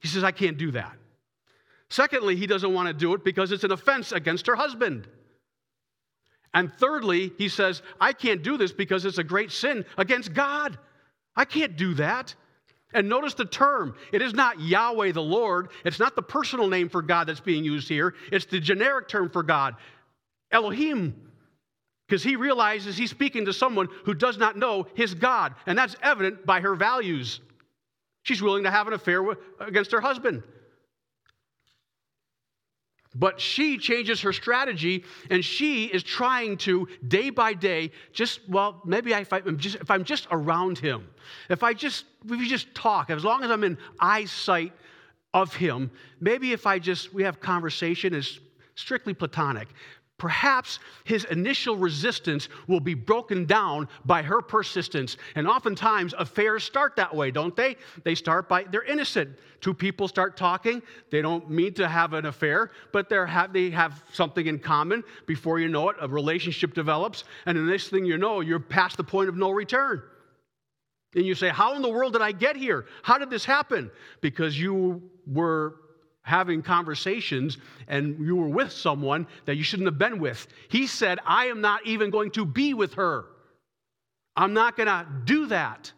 He 0.01 0.09
says, 0.09 0.25
I 0.25 0.33
can't 0.33 0.57
do 0.57 0.71
that. 0.71 0.97
Secondly, 1.91 2.37
he 2.37 2.47
doesn't 2.47 2.73
want 2.73 2.89
to 2.89 2.95
do 2.95 3.13
it 3.15 3.25
because 3.25 3.53
it's 3.53 3.65
an 3.65 3.73
offense 3.73 4.13
against 4.13 4.47
her 4.47 4.57
husband. 4.57 5.07
And 6.55 6.73
thirdly, 6.73 7.33
he 7.37 7.49
says, 7.49 7.83
I 8.01 8.13
can't 8.13 8.43
do 8.43 8.57
this 8.57 8.73
because 8.73 9.05
it's 9.05 9.19
a 9.19 9.25
great 9.25 9.53
sin 9.53 9.85
against 9.99 10.33
God. 10.33 10.79
I 11.37 11.45
can't 11.45 11.77
do 11.77 11.95
that. 11.95 12.35
And 12.93 13.09
notice 13.09 13.35
the 13.35 13.45
term. 13.45 13.95
It 14.13 14.23
is 14.23 14.35
not 14.35 14.61
Yahweh 14.61 15.13
the 15.13 15.23
Lord. 15.23 15.69
It's 15.85 16.01
not 16.01 16.17
the 16.17 16.23
personal 16.23 16.67
name 16.67 16.89
for 16.89 17.03
God 17.03 17.29
that's 17.29 17.41
being 17.41 17.65
used 17.65 17.89
here. 17.89 18.15
It's 18.33 18.47
the 18.47 18.59
generic 18.59 19.09
term 19.09 19.31
for 19.31 19.43
God, 19.43 19.77
Elohim. 20.51 21.30
Because 22.11 22.25
he 22.25 22.35
realizes 22.35 22.97
he's 22.97 23.11
speaking 23.11 23.45
to 23.45 23.53
someone 23.53 23.87
who 24.05 24.15
does 24.15 24.37
not 24.37 24.57
know 24.57 24.89
his 24.95 25.15
God. 25.15 25.55
And 25.67 25.79
that's 25.79 25.95
evident 26.03 26.45
by 26.45 26.61
her 26.61 26.75
values. 26.75 27.39
She's 28.25 28.43
willing 28.43 28.65
to 28.65 28.71
have 28.71 28.89
an 28.89 28.95
affair 28.95 29.25
against 29.61 29.93
her 29.93 30.01
husband. 30.01 30.43
But 33.15 33.41
she 33.41 33.79
changes 33.79 34.21
her 34.23 34.33
strategy 34.33 35.05
and 35.31 35.45
she 35.45 35.85
is 35.85 36.03
trying 36.03 36.57
to, 36.59 36.89
day 37.07 37.31
by 37.31 37.55
day, 37.55 37.93
just, 38.13 38.41
well, 38.49 38.83
maybe 38.85 39.13
if, 39.13 39.33
I, 39.33 39.39
am 39.39 39.57
just, 39.57 39.77
if 39.77 39.89
I'm 39.89 40.03
just 40.03 40.27
around 40.33 40.79
him, 40.81 41.07
if 41.49 41.63
I 41.63 41.73
just, 41.75 42.07
if 42.25 42.31
we 42.33 42.49
just 42.49 42.75
talk, 42.75 43.11
as 43.11 43.25
long 43.25 43.45
as 43.45 43.53
I'm 43.53 43.63
in 43.63 43.79
eyesight 44.01 44.73
of 45.33 45.55
him, 45.55 45.93
maybe 46.19 46.51
if 46.51 46.67
I 46.67 46.81
just, 46.81 47.15
we 47.15 47.23
have 47.23 47.39
conversation 47.39 48.15
is 48.15 48.41
strictly 48.75 49.15
platonic 49.15 49.69
perhaps 50.21 50.79
his 51.05 51.25
initial 51.25 51.77
resistance 51.77 52.51
will 52.69 52.79
be 52.79 52.95
broken 52.95 53.47
down 53.47 53.89
by 54.05 54.23
her 54.23 54.43
persistence. 54.43 55.17
And 55.35 55.49
oftentimes, 55.49 56.15
affairs 56.17 56.63
start 56.63 56.95
that 56.97 57.13
way, 57.17 57.31
don't 57.31 57.57
they? 57.57 57.77
They 58.05 58.15
start 58.15 58.49
by, 58.49 58.65
they're 58.65 58.85
innocent. 58.85 59.31
Two 59.63 59.73
people 59.73 60.07
start 60.07 60.37
talking. 60.37 60.83
They 61.11 61.23
don't 61.23 61.51
mean 61.51 61.73
to 61.75 61.89
have 61.89 62.13
an 62.13 62.27
affair, 62.27 62.71
but 62.93 63.09
they 63.09 63.17
have, 63.17 63.53
they 63.53 63.71
have 63.71 64.05
something 64.13 64.47
in 64.47 64.59
common. 64.59 65.03
Before 65.27 65.59
you 65.59 65.69
know 65.69 65.89
it, 65.89 65.97
a 66.01 66.07
relationship 66.07 66.75
develops. 66.75 67.25
And 67.47 67.57
the 67.57 67.63
next 67.63 67.89
thing 67.89 68.05
you 68.05 68.19
know, 68.19 68.41
you're 68.41 68.61
past 68.61 68.99
the 68.99 69.05
point 69.05 69.31
of 69.31 69.37
no 69.37 69.51
return. 69.51 70.03
And 71.15 71.25
you 71.25 71.35
say, 71.35 71.49
How 71.49 71.75
in 71.75 71.83
the 71.83 71.89
world 71.89 72.13
did 72.13 72.23
I 72.23 72.33
get 72.33 72.57
here? 72.57 72.85
How 73.03 73.17
did 73.17 73.31
this 73.31 73.45
happen? 73.45 73.91
Because 74.21 74.61
you 74.61 75.03
were 75.27 75.77
having 76.31 76.63
conversations 76.63 77.59
and 77.89 78.25
you 78.25 78.37
were 78.37 78.49
with 78.49 78.73
someone 78.73 79.27
that 79.45 79.57
you 79.57 79.65
shouldn't 79.65 79.89
have 79.89 79.99
been 79.99 80.19
with. 80.19 80.47
He 80.69 80.87
said, 80.87 81.19
I 81.27 81.47
am 81.47 81.61
not 81.61 81.85
even 81.85 82.11
going 82.11 82.31
to 82.33 82.47
be 82.47 82.73
with 82.73 82.95
her. 82.95 83.25
I'm 84.37 84.55
not 84.55 84.77
going 84.77 84.87
to 84.87 85.07
do 85.25 85.47
that. 85.47 85.93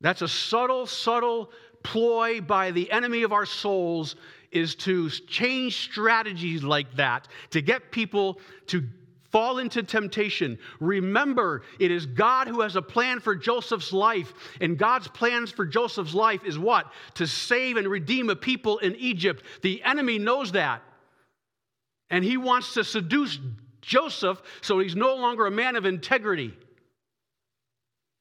That's 0.00 0.22
a 0.22 0.28
subtle, 0.28 0.86
subtle 0.86 1.50
ploy 1.82 2.40
by 2.40 2.70
the 2.70 2.90
enemy 2.90 3.22
of 3.22 3.32
our 3.32 3.46
souls 3.46 4.16
is 4.50 4.74
to 4.76 5.10
change 5.10 5.76
strategies 5.76 6.64
like 6.64 6.96
that 6.96 7.28
to 7.50 7.60
get 7.60 7.90
people 7.90 8.40
to 8.68 8.82
fall 9.34 9.58
into 9.58 9.82
temptation. 9.82 10.56
Remember, 10.78 11.62
it 11.80 11.90
is 11.90 12.06
God 12.06 12.46
who 12.46 12.60
has 12.60 12.76
a 12.76 12.82
plan 12.82 13.18
for 13.18 13.34
Joseph's 13.34 13.92
life. 13.92 14.32
And 14.60 14.78
God's 14.78 15.08
plans 15.08 15.50
for 15.50 15.66
Joseph's 15.66 16.14
life 16.14 16.44
is 16.44 16.56
what? 16.56 16.86
To 17.14 17.26
save 17.26 17.76
and 17.76 17.88
redeem 17.88 18.30
a 18.30 18.36
people 18.36 18.78
in 18.78 18.94
Egypt. 18.94 19.42
The 19.62 19.82
enemy 19.82 20.20
knows 20.20 20.52
that. 20.52 20.82
And 22.10 22.24
he 22.24 22.36
wants 22.36 22.74
to 22.74 22.84
seduce 22.84 23.40
Joseph 23.80 24.40
so 24.60 24.78
he's 24.78 24.94
no 24.94 25.16
longer 25.16 25.46
a 25.46 25.50
man 25.50 25.74
of 25.74 25.84
integrity. 25.84 26.54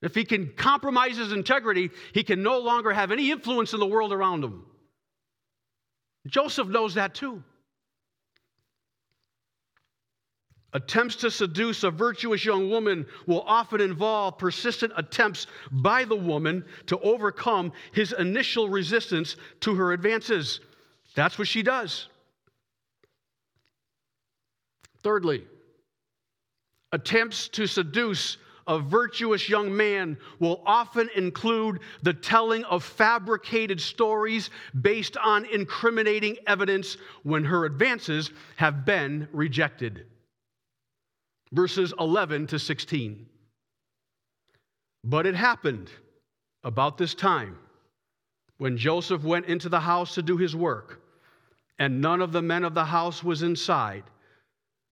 If 0.01 0.15
he 0.15 0.25
can 0.25 0.51
compromise 0.57 1.17
his 1.17 1.31
integrity, 1.31 1.91
he 2.13 2.23
can 2.23 2.41
no 2.41 2.57
longer 2.57 2.91
have 2.91 3.11
any 3.11 3.29
influence 3.29 3.73
in 3.73 3.79
the 3.79 3.85
world 3.85 4.13
around 4.13 4.43
him. 4.43 4.65
Joseph 6.25 6.69
knows 6.69 6.95
that 6.95 7.13
too. 7.13 7.43
Attempts 10.75 11.15
to 11.17 11.29
seduce 11.29 11.83
a 11.83 11.91
virtuous 11.91 12.43
young 12.43 12.67
woman 12.67 13.05
will 13.27 13.43
often 13.45 13.79
involve 13.79 14.39
persistent 14.39 14.91
attempts 14.97 15.45
by 15.71 16.03
the 16.03 16.15
woman 16.15 16.65
to 16.87 16.99
overcome 16.99 17.71
his 17.91 18.11
initial 18.13 18.67
resistance 18.69 19.35
to 19.59 19.75
her 19.75 19.93
advances. 19.93 20.61
That's 21.15 21.37
what 21.37 21.47
she 21.47 21.61
does. 21.61 22.07
Thirdly, 25.03 25.45
attempts 26.91 27.49
to 27.49 27.67
seduce 27.67 28.37
a 28.65 28.79
virtuous 28.79 29.49
young 29.49 29.75
man 29.75 30.17
will 30.39 30.63
often 30.65 31.09
include 31.15 31.81
the 32.01 32.13
telling 32.13 32.63
of 32.63 32.83
fabricated 32.83 33.79
stories 33.79 34.49
based 34.81 35.17
on 35.17 35.45
incriminating 35.45 36.37
evidence 36.47 36.97
when 37.23 37.43
her 37.43 37.65
advances 37.65 38.31
have 38.55 38.85
been 38.85 39.27
rejected 39.33 40.05
verses 41.53 41.93
11 41.99 42.47
to 42.47 42.59
16. 42.59 43.25
But 45.03 45.25
it 45.25 45.35
happened 45.35 45.89
about 46.63 46.97
this 46.97 47.13
time 47.13 47.57
when 48.57 48.77
Joseph 48.77 49.23
went 49.23 49.45
into 49.45 49.69
the 49.69 49.79
house 49.79 50.15
to 50.15 50.21
do 50.21 50.37
his 50.37 50.55
work, 50.55 51.01
and 51.79 52.01
none 52.01 52.21
of 52.21 52.31
the 52.31 52.41
men 52.41 52.63
of 52.63 52.73
the 52.73 52.85
house 52.85 53.23
was 53.23 53.43
inside, 53.43 54.03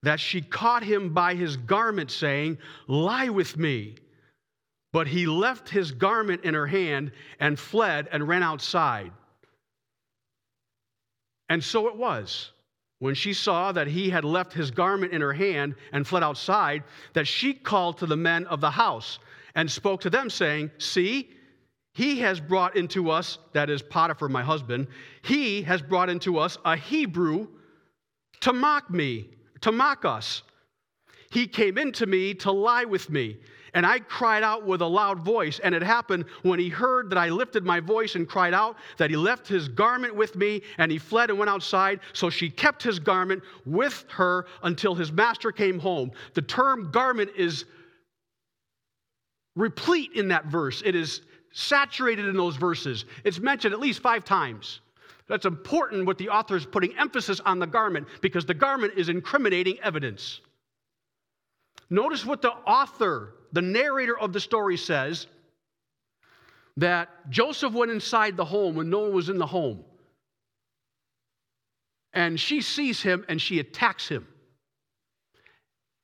that 0.03 0.19
she 0.19 0.41
caught 0.41 0.83
him 0.83 1.13
by 1.13 1.35
his 1.35 1.57
garment, 1.57 2.11
saying, 2.11 2.57
Lie 2.87 3.29
with 3.29 3.57
me. 3.57 3.95
But 4.93 5.07
he 5.07 5.25
left 5.25 5.69
his 5.69 5.91
garment 5.91 6.43
in 6.43 6.53
her 6.53 6.67
hand 6.67 7.11
and 7.39 7.57
fled 7.57 8.09
and 8.11 8.27
ran 8.27 8.43
outside. 8.43 9.11
And 11.47 11.63
so 11.63 11.87
it 11.87 11.95
was. 11.95 12.51
When 13.01 13.15
she 13.15 13.33
saw 13.33 13.71
that 13.71 13.87
he 13.87 14.11
had 14.11 14.23
left 14.23 14.53
his 14.53 14.69
garment 14.69 15.11
in 15.11 15.21
her 15.21 15.33
hand 15.33 15.73
and 15.91 16.05
fled 16.05 16.21
outside, 16.21 16.83
that 17.13 17.27
she 17.27 17.51
called 17.51 17.97
to 17.97 18.05
the 18.05 18.15
men 18.15 18.45
of 18.45 18.61
the 18.61 18.69
house 18.69 19.17
and 19.55 19.71
spoke 19.71 20.01
to 20.01 20.11
them, 20.11 20.29
saying, 20.29 20.69
See, 20.77 21.31
he 21.95 22.19
has 22.19 22.39
brought 22.39 22.75
into 22.75 23.09
us, 23.09 23.39
that 23.53 23.71
is 23.71 23.81
Potiphar, 23.81 24.29
my 24.29 24.43
husband, 24.43 24.85
he 25.23 25.63
has 25.63 25.81
brought 25.81 26.11
into 26.11 26.37
us 26.37 26.59
a 26.63 26.75
Hebrew 26.75 27.47
to 28.41 28.53
mock 28.53 28.91
me, 28.91 29.29
to 29.61 29.71
mock 29.71 30.05
us. 30.05 30.43
He 31.31 31.47
came 31.47 31.79
into 31.79 32.05
me 32.05 32.35
to 32.35 32.51
lie 32.51 32.85
with 32.85 33.09
me. 33.09 33.37
And 33.73 33.85
I 33.85 33.99
cried 33.99 34.43
out 34.43 34.65
with 34.65 34.81
a 34.81 34.85
loud 34.85 35.19
voice. 35.19 35.59
And 35.59 35.73
it 35.73 35.81
happened 35.81 36.25
when 36.43 36.59
he 36.59 36.69
heard 36.69 37.09
that 37.09 37.17
I 37.17 37.29
lifted 37.29 37.63
my 37.63 37.79
voice 37.79 38.15
and 38.15 38.27
cried 38.27 38.53
out 38.53 38.75
that 38.97 39.09
he 39.09 39.15
left 39.15 39.47
his 39.47 39.67
garment 39.67 40.15
with 40.15 40.35
me 40.35 40.61
and 40.77 40.91
he 40.91 40.97
fled 40.97 41.29
and 41.29 41.39
went 41.39 41.49
outside. 41.49 42.01
So 42.13 42.29
she 42.29 42.49
kept 42.49 42.83
his 42.83 42.99
garment 42.99 43.41
with 43.65 44.05
her 44.09 44.45
until 44.63 44.93
his 44.93 45.11
master 45.11 45.51
came 45.51 45.79
home. 45.79 46.11
The 46.33 46.41
term 46.41 46.91
garment 46.91 47.31
is 47.37 47.65
replete 49.55 50.11
in 50.15 50.27
that 50.29 50.45
verse, 50.45 50.81
it 50.85 50.95
is 50.95 51.21
saturated 51.53 52.25
in 52.25 52.37
those 52.37 52.55
verses. 52.55 53.05
It's 53.23 53.39
mentioned 53.39 53.73
at 53.73 53.79
least 53.79 54.01
five 54.01 54.23
times. 54.23 54.79
That's 55.27 55.45
important 55.45 56.05
what 56.05 56.17
the 56.17 56.29
author 56.29 56.55
is 56.55 56.65
putting 56.65 56.97
emphasis 56.97 57.39
on 57.41 57.59
the 57.59 57.67
garment 57.67 58.07
because 58.21 58.45
the 58.45 58.53
garment 58.53 58.93
is 58.97 59.09
incriminating 59.09 59.79
evidence. 59.81 60.41
Notice 61.89 62.25
what 62.25 62.41
the 62.41 62.51
author, 62.51 63.33
the 63.51 63.61
narrator 63.61 64.17
of 64.17 64.33
the 64.33 64.39
story 64.39 64.77
says 64.77 65.27
that 66.77 67.09
Joseph 67.29 67.73
went 67.73 67.91
inside 67.91 68.37
the 68.37 68.45
home 68.45 68.75
when 68.75 68.89
no 68.89 68.99
one 68.99 69.13
was 69.13 69.29
in 69.29 69.37
the 69.37 69.45
home. 69.45 69.83
And 72.13 72.39
she 72.39 72.61
sees 72.61 73.01
him 73.01 73.25
and 73.29 73.41
she 73.41 73.59
attacks 73.59 74.07
him. 74.07 74.27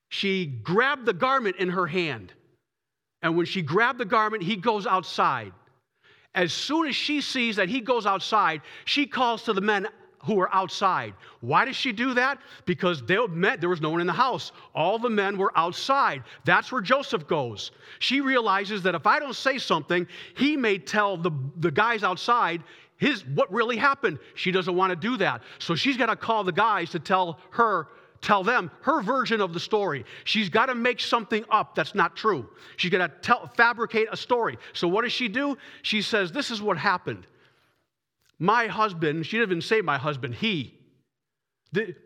She 0.09 0.45
grabbed 0.45 1.05
the 1.05 1.13
garment 1.13 1.57
in 1.57 1.69
her 1.69 1.87
hand. 1.87 2.31
And 3.21 3.35
when 3.35 3.45
she 3.45 3.61
grabbed 3.61 3.99
the 3.99 4.05
garment, 4.05 4.43
he 4.43 4.55
goes 4.55 4.85
outside. 4.85 5.51
As 6.35 6.53
soon 6.53 6.87
as 6.87 6.95
she 6.95 7.19
sees 7.19 7.55
that 7.55 7.67
he 7.67 7.81
goes 7.81 8.05
outside, 8.05 8.61
she 8.85 9.07
calls 9.07 9.43
to 9.43 9.53
the 9.53 9.61
men 9.61 9.87
who 10.19 10.39
are 10.39 10.53
outside. 10.53 11.13
Why 11.41 11.65
does 11.65 11.75
she 11.75 11.91
do 11.91 12.13
that? 12.15 12.39
Because 12.65 13.01
they 13.03 13.17
met, 13.27 13.61
there 13.61 13.69
was 13.69 13.81
no 13.81 13.89
one 13.89 14.01
in 14.01 14.07
the 14.07 14.13
house. 14.13 14.51
All 14.73 14.99
the 14.99 15.09
men 15.09 15.37
were 15.37 15.51
outside. 15.57 16.23
That's 16.45 16.71
where 16.71 16.81
Joseph 16.81 17.27
goes. 17.27 17.71
She 17.99 18.21
realizes 18.21 18.83
that 18.83 18.95
if 18.95 19.07
I 19.07 19.19
don't 19.19 19.35
say 19.35 19.57
something, 19.57 20.07
he 20.35 20.57
may 20.57 20.77
tell 20.77 21.17
the, 21.17 21.31
the 21.57 21.71
guys 21.71 22.03
outside 22.03 22.63
his 22.97 23.23
what 23.27 23.51
really 23.53 23.77
happened. 23.77 24.19
She 24.35 24.51
doesn't 24.51 24.75
want 24.75 24.89
to 24.89 24.95
do 24.95 25.17
that. 25.17 25.41
So 25.59 25.75
she's 25.75 25.97
got 25.97 26.07
to 26.07 26.15
call 26.15 26.43
the 26.43 26.51
guys 26.51 26.89
to 26.91 26.99
tell 26.99 27.39
her 27.51 27.87
tell 28.19 28.43
them 28.43 28.71
her 28.81 29.01
version 29.01 29.41
of 29.41 29.53
the 29.53 29.59
story. 29.59 30.03
She's 30.23 30.49
got 30.49 30.65
to 30.65 30.75
make 30.75 30.99
something 30.99 31.45
up 31.51 31.75
that's 31.75 31.93
not 31.93 32.15
true. 32.15 32.49
She's 32.77 32.91
got 32.91 33.23
to 33.23 33.49
fabricate 33.55 34.07
a 34.11 34.17
story. 34.17 34.57
So 34.73 34.87
what 34.87 35.03
does 35.03 35.13
she 35.13 35.27
do? 35.27 35.57
She 35.83 36.01
says, 36.01 36.31
This 36.31 36.49
is 36.49 36.61
what 36.61 36.77
happened. 36.77 37.27
My 38.39 38.67
husband, 38.67 39.25
she 39.25 39.37
didn't 39.37 39.51
even 39.51 39.61
say 39.61 39.81
my 39.81 39.97
husband, 39.97 40.35
he 40.35 40.77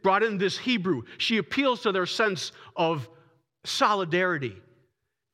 brought 0.01 0.23
in 0.23 0.37
this 0.37 0.57
Hebrew. 0.57 1.03
She 1.17 1.37
appeals 1.37 1.81
to 1.81 1.91
their 1.91 2.05
sense 2.05 2.51
of 2.75 3.07
solidarity. 3.63 4.55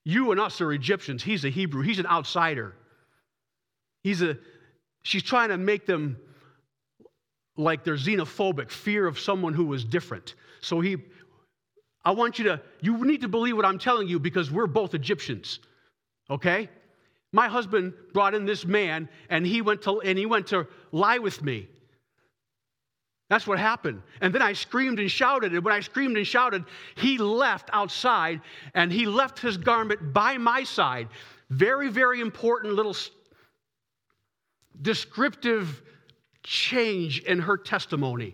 You 0.04 0.32
and 0.32 0.40
us 0.40 0.62
are 0.62 0.74
Egyptians. 0.74 1.24
He's 1.24 1.46
a 1.46 1.50
Hebrew. 1.50 1.82
He's 1.82 2.00
an 2.00 2.08
outsider. 2.08 2.76
He's 4.04 4.22
a, 4.22 4.38
she's 5.04 5.24
trying 5.24 5.50
to 5.50 5.58
make 5.58 5.86
them 5.86 6.18
like 7.58 7.84
they're 7.84 7.96
xenophobic, 7.96 8.70
fear 8.70 9.08
of 9.08 9.20
someone 9.20 9.54
who 9.54 9.74
is 9.74 9.84
different. 9.84 10.36
So 10.62 10.80
he, 10.80 10.98
I 12.06 12.12
want 12.12 12.38
you 12.38 12.46
to, 12.46 12.62
you 12.82 13.04
need 13.06 13.22
to 13.22 13.28
believe 13.28 13.56
what 13.56 13.66
I'm 13.66 13.80
telling 13.80 14.08
you 14.08 14.20
because 14.20 14.52
we're 14.52 14.68
both 14.68 14.94
Egyptians. 14.94 15.60
Okay? 16.30 16.70
My 17.34 17.48
husband 17.48 17.94
brought 18.14 18.34
in 18.34 18.46
this 18.46 18.66
man 18.66 19.10
and 19.30 19.46
he 19.46 19.62
went 19.62 19.82
to 19.84 20.02
and 20.02 20.18
he 20.18 20.26
went 20.26 20.48
to 20.48 20.68
lie 20.92 21.18
with 21.18 21.42
me. 21.44 21.68
That's 23.30 23.46
what 23.46 23.60
happened. 23.60 24.02
And 24.22 24.34
then 24.34 24.42
I 24.42 24.54
screamed 24.54 25.00
and 25.00 25.12
shouted. 25.12 25.54
And 25.54 25.64
when 25.64 25.74
I 25.74 25.82
screamed 25.82 26.16
and 26.16 26.26
shouted, 26.26 26.64
he 26.96 27.18
left 27.18 27.70
outside 27.74 28.42
and 28.74 28.92
he 28.92 29.06
left 29.06 29.40
his 29.40 29.58
garment 29.58 30.14
by 30.14 30.38
my 30.38 30.64
side. 30.64 31.10
Very, 31.50 31.90
very 31.90 32.22
important 32.22 32.74
little 32.74 32.96
descriptive 34.82 35.82
change 36.44 37.20
in 37.24 37.40
her 37.40 37.58
testimony. 37.58 38.34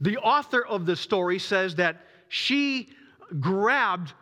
The 0.00 0.16
author 0.18 0.64
of 0.64 0.86
the 0.86 0.94
story 0.94 1.40
says 1.40 1.74
that 1.76 2.04
she 2.28 2.90
grabbed 3.40 4.14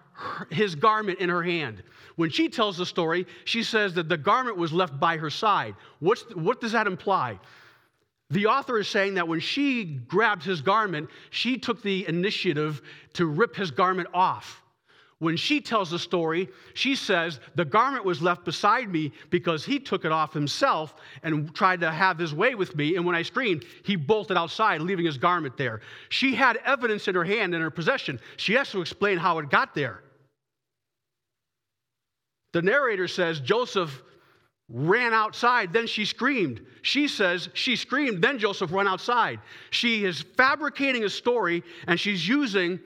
his 0.51 0.75
garment 0.75 1.19
in 1.19 1.29
her 1.29 1.43
hand. 1.43 1.83
When 2.17 2.31
she 2.31 2.49
tells 2.49 2.79
the 2.79 2.87
story, 2.87 3.27
she 3.45 3.63
says 3.63 3.95
that 3.95 4.09
the 4.09 4.17
garment 4.17 4.57
was 4.57 4.73
left 4.73 4.99
by 4.99 5.17
her 5.17 5.31
side. 5.31 5.75
What's, 6.01 6.23
what 6.35 6.61
does 6.61 6.73
that 6.73 6.87
imply? 6.87 7.39
The 8.31 8.47
author 8.47 8.79
is 8.79 8.89
saying 8.89 9.15
that 9.15 9.29
when 9.29 9.41
she 9.41 9.85
grabbed 9.85 10.43
his 10.43 10.61
garment, 10.61 11.09
she 11.31 11.59
took 11.59 11.83
the 11.83 12.09
initiative 12.09 12.83
to 13.15 13.27
rip 13.27 13.55
his 13.55 13.71
garment 13.71 14.09
off. 14.13 14.63
When 15.19 15.37
she 15.37 15.63
tells 15.63 15.91
the 15.91 15.99
story, 15.99 16.49
she 16.75 16.95
says, 16.95 17.41
The 17.55 17.65
garment 17.65 18.05
was 18.05 18.21
left 18.21 18.45
beside 18.45 18.91
me 18.91 19.13
because 19.31 19.65
he 19.65 19.79
took 19.79 20.05
it 20.05 20.13
off 20.13 20.35
himself 20.35 20.95
and 21.23 21.55
tried 21.55 21.81
to 21.81 21.91
have 21.91 22.19
his 22.19 22.35
way 22.35 22.55
with 22.55 22.77
me. 22.77 22.97
And 22.97 23.07
when 23.07 23.15
I 23.15 23.23
screamed, 23.23 23.65
he 23.83 23.97
bolted 23.97 24.37
outside, 24.37 24.83
leaving 24.83 25.07
his 25.07 25.17
garment 25.17 25.57
there. 25.57 25.81
She 26.11 26.35
had 26.35 26.59
evidence 26.67 27.09
in 27.09 27.15
her 27.15 27.25
hand, 27.25 27.55
in 27.55 27.63
her 27.63 27.71
possession. 27.71 28.21
She 28.37 28.53
has 28.55 28.71
to 28.73 28.83
explain 28.83 29.17
how 29.17 29.39
it 29.39 29.49
got 29.49 29.75
there. 29.75 30.03
The 32.53 32.63
narrator 32.63 33.09
says 33.09 33.41
Joseph 33.41 34.03
ran 34.69 35.13
outside, 35.13 35.73
then 35.73 35.87
she 35.87 36.05
screamed. 36.05 36.65
She 36.83 37.07
says 37.07 37.49
she 37.55 37.77
screamed, 37.77 38.23
then 38.23 38.39
Joseph 38.39 38.73
ran 38.73 38.89
outside. 38.89 39.41
She 39.71 40.05
is 40.05 40.23
fabricating 40.37 41.05
a 41.05 41.11
story 41.11 41.63
and 41.87 41.99
she's 41.99 42.27
using 42.27 42.81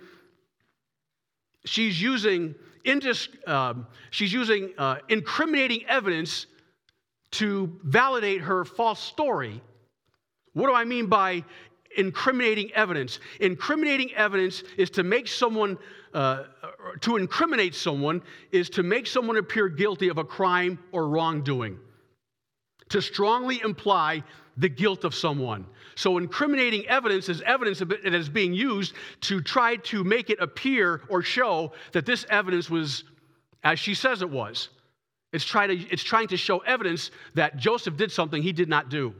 she's 1.64 2.00
using 2.00 2.54
indis, 2.84 3.28
um, 3.48 3.86
she's 4.10 4.32
using 4.32 4.72
uh, 4.78 4.96
incriminating 5.08 5.84
evidence 5.86 6.46
to 7.32 7.78
validate 7.84 8.40
her 8.40 8.64
false 8.64 9.00
story. 9.00 9.60
What 10.52 10.66
do 10.66 10.74
I 10.74 10.84
mean 10.84 11.06
by 11.06 11.44
incriminating 11.96 12.72
evidence? 12.72 13.20
Incriminating 13.40 14.12
evidence 14.14 14.62
is 14.76 14.90
to 14.90 15.02
make 15.02 15.28
someone 15.28 15.78
uh, 16.12 16.44
to 17.00 17.16
incriminate 17.16 17.74
someone 17.74 18.20
is 18.50 18.68
to 18.70 18.82
make 18.82 19.06
someone 19.06 19.36
appear 19.36 19.68
guilty 19.68 20.08
of 20.08 20.18
a 20.18 20.24
crime 20.24 20.76
or 20.90 21.08
wrongdoing, 21.08 21.78
to 22.88 23.00
strongly 23.00 23.60
imply 23.62 24.22
the 24.56 24.68
guilt 24.68 25.04
of 25.04 25.14
someone. 25.14 25.64
So, 25.94 26.18
incriminating 26.18 26.86
evidence 26.88 27.28
is 27.28 27.42
evidence 27.42 27.78
that 27.78 28.14
is 28.14 28.28
being 28.28 28.52
used 28.52 28.94
to 29.22 29.40
try 29.40 29.76
to 29.76 30.02
make 30.02 30.30
it 30.30 30.40
appear 30.40 31.02
or 31.08 31.22
show 31.22 31.72
that 31.92 32.06
this 32.06 32.26
evidence 32.28 32.68
was 32.68 33.04
as 33.62 33.78
she 33.78 33.94
says 33.94 34.22
it 34.22 34.30
was. 34.30 34.68
It's 35.32 35.44
trying 35.44 35.68
to, 35.68 35.88
it's 35.90 36.02
trying 36.02 36.28
to 36.28 36.36
show 36.36 36.58
evidence 36.58 37.10
that 37.34 37.56
Joseph 37.56 37.96
did 37.96 38.10
something 38.10 38.42
he 38.42 38.52
did 38.52 38.68
not 38.68 38.88
do. 38.88 39.14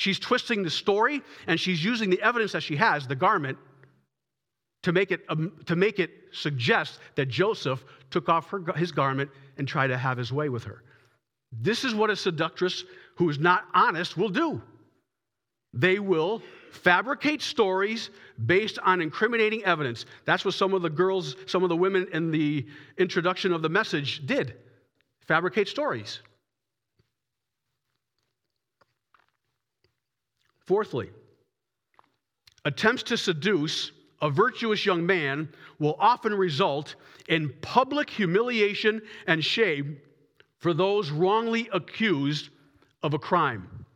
She's 0.00 0.18
twisting 0.18 0.62
the 0.62 0.70
story 0.70 1.20
and 1.46 1.60
she's 1.60 1.84
using 1.84 2.08
the 2.08 2.22
evidence 2.22 2.52
that 2.52 2.62
she 2.62 2.74
has, 2.76 3.06
the 3.06 3.14
garment, 3.14 3.58
to 4.84 4.92
make 4.92 5.10
it, 5.10 5.20
um, 5.28 5.52
to 5.66 5.76
make 5.76 5.98
it 5.98 6.10
suggest 6.32 7.00
that 7.16 7.26
Joseph 7.26 7.84
took 8.10 8.30
off 8.30 8.48
her, 8.48 8.64
his 8.76 8.92
garment 8.92 9.30
and 9.58 9.68
tried 9.68 9.88
to 9.88 9.98
have 9.98 10.16
his 10.16 10.32
way 10.32 10.48
with 10.48 10.64
her. 10.64 10.82
This 11.52 11.84
is 11.84 11.94
what 11.94 12.08
a 12.08 12.16
seductress 12.16 12.82
who 13.16 13.28
is 13.28 13.38
not 13.38 13.64
honest 13.74 14.16
will 14.16 14.30
do. 14.30 14.62
They 15.74 15.98
will 15.98 16.42
fabricate 16.72 17.42
stories 17.42 18.08
based 18.46 18.78
on 18.78 19.02
incriminating 19.02 19.62
evidence. 19.64 20.06
That's 20.24 20.46
what 20.46 20.54
some 20.54 20.72
of 20.72 20.80
the 20.80 20.88
girls, 20.88 21.36
some 21.44 21.62
of 21.62 21.68
the 21.68 21.76
women 21.76 22.08
in 22.14 22.30
the 22.30 22.66
introduction 22.96 23.52
of 23.52 23.60
the 23.60 23.68
message 23.68 24.26
did 24.26 24.54
fabricate 25.26 25.68
stories. 25.68 26.20
Fourthly, 30.66 31.10
attempts 32.64 33.02
to 33.04 33.16
seduce 33.16 33.92
a 34.22 34.30
virtuous 34.30 34.84
young 34.84 35.04
man 35.04 35.48
will 35.78 35.96
often 35.98 36.34
result 36.34 36.94
in 37.28 37.52
public 37.62 38.10
humiliation 38.10 39.00
and 39.26 39.44
shame 39.44 39.98
for 40.58 40.74
those 40.74 41.10
wrongly 41.10 41.68
accused 41.72 42.50
of 43.02 43.14
a 43.14 43.18
crime. 43.18 43.86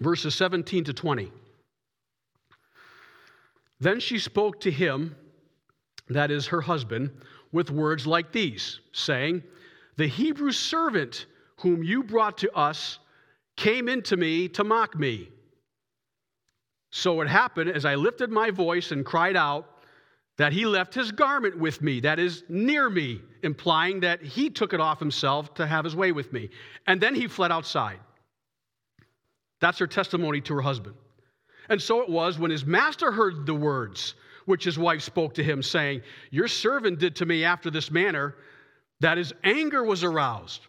Verses 0.00 0.34
17 0.34 0.84
to 0.84 0.92
20. 0.92 1.32
Then 3.80 3.98
she 4.00 4.18
spoke 4.18 4.60
to 4.60 4.70
him, 4.70 5.16
that 6.08 6.30
is 6.30 6.46
her 6.48 6.60
husband, 6.60 7.10
with 7.52 7.70
words 7.70 8.06
like 8.06 8.32
these, 8.32 8.80
saying, 8.92 9.42
The 9.96 10.06
Hebrew 10.06 10.52
servant 10.52 11.26
whom 11.56 11.82
you 11.82 12.02
brought 12.02 12.38
to 12.38 12.52
us 12.52 12.98
came 13.56 13.88
into 13.88 14.16
me 14.16 14.48
to 14.48 14.64
mock 14.64 14.98
me. 14.98 15.28
So 16.90 17.20
it 17.20 17.28
happened 17.28 17.70
as 17.70 17.84
I 17.84 17.94
lifted 17.94 18.30
my 18.30 18.50
voice 18.50 18.92
and 18.92 19.04
cried 19.04 19.36
out 19.36 19.66
that 20.36 20.52
he 20.52 20.66
left 20.66 20.94
his 20.94 21.10
garment 21.12 21.58
with 21.58 21.80
me, 21.80 22.00
that 22.00 22.18
is, 22.18 22.44
near 22.48 22.90
me, 22.90 23.22
implying 23.42 24.00
that 24.00 24.22
he 24.22 24.50
took 24.50 24.74
it 24.74 24.80
off 24.80 24.98
himself 24.98 25.54
to 25.54 25.66
have 25.66 25.84
his 25.84 25.96
way 25.96 26.12
with 26.12 26.32
me. 26.32 26.50
And 26.86 27.00
then 27.00 27.14
he 27.14 27.26
fled 27.26 27.50
outside. 27.50 27.98
That's 29.60 29.78
her 29.78 29.86
testimony 29.86 30.42
to 30.42 30.54
her 30.54 30.60
husband. 30.60 30.94
And 31.70 31.80
so 31.80 32.02
it 32.02 32.08
was 32.08 32.38
when 32.38 32.50
his 32.50 32.66
master 32.66 33.10
heard 33.10 33.46
the 33.46 33.54
words 33.54 34.14
which 34.46 34.64
his 34.64 34.78
wife 34.78 35.02
spoke 35.02 35.34
to 35.34 35.44
him, 35.44 35.62
saying, 35.62 36.00
Your 36.30 36.48
servant 36.48 36.98
did 36.98 37.16
to 37.16 37.26
me 37.26 37.44
after 37.44 37.70
this 37.70 37.90
manner, 37.90 38.34
that 39.00 39.18
his 39.18 39.34
anger 39.44 39.84
was 39.84 40.02
aroused. 40.02 40.62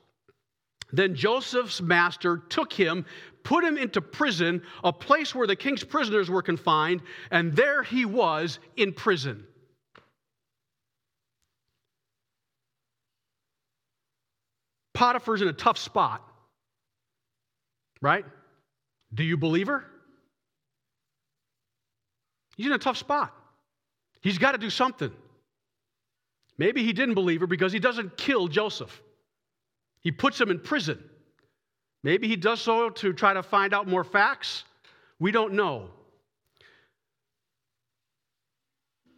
Then 0.92 1.16
Joseph's 1.16 1.82
master 1.82 2.38
took 2.50 2.74
him, 2.74 3.06
put 3.44 3.64
him 3.64 3.78
into 3.78 4.02
prison, 4.02 4.62
a 4.84 4.92
place 4.92 5.34
where 5.34 5.48
the 5.48 5.56
king's 5.56 5.84
prisoners 5.84 6.30
were 6.30 6.42
confined, 6.42 7.02
and 7.32 7.56
there 7.56 7.84
he 7.84 8.06
was 8.06 8.60
in 8.76 8.94
prison. 8.94 9.46
Potiphar's 14.94 15.44
in 15.44 15.48
a 15.48 15.54
tough 15.54 15.78
spot, 15.78 16.28
right? 18.02 18.26
Do 19.14 19.24
you 19.24 19.38
believe 19.38 19.68
her? 19.68 19.86
He's 22.56 22.66
in 22.66 22.72
a 22.72 22.80
tough 22.80 22.98
spot. 22.98 23.37
He's 24.22 24.38
got 24.38 24.54
to 24.54 24.58
do 24.58 24.70
something. 24.70 25.12
Maybe 26.58 26.84
he 26.84 26.94
didn't 26.94 27.16
believe 27.16 27.42
her 27.42 27.48
because 27.48 27.72
he 27.72 27.80
doesn't 27.80 28.18
kill 28.18 28.48
Joseph. 28.48 29.02
He 30.02 30.12
puts 30.12 30.40
him 30.40 30.50
in 30.50 30.60
prison. 30.60 31.04
Maybe 32.04 32.28
he 32.28 32.36
does 32.36 32.62
so 32.62 32.90
to 32.90 33.14
try 33.14 33.34
to 33.34 33.44
find 33.44 33.74
out 33.74 33.88
more 33.88 34.04
facts. 34.04 34.64
We 35.20 35.32
don't 35.32 35.54
know. 35.54 35.90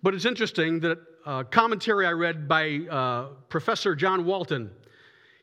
But 0.01 0.15
it's 0.15 0.25
interesting 0.25 0.79
that 0.81 0.97
a 1.25 1.43
commentary 1.43 2.05
I 2.05 2.11
read 2.11 2.47
by 2.47 2.79
uh, 2.89 3.27
Professor 3.49 3.95
John 3.95 4.25
Walton 4.25 4.71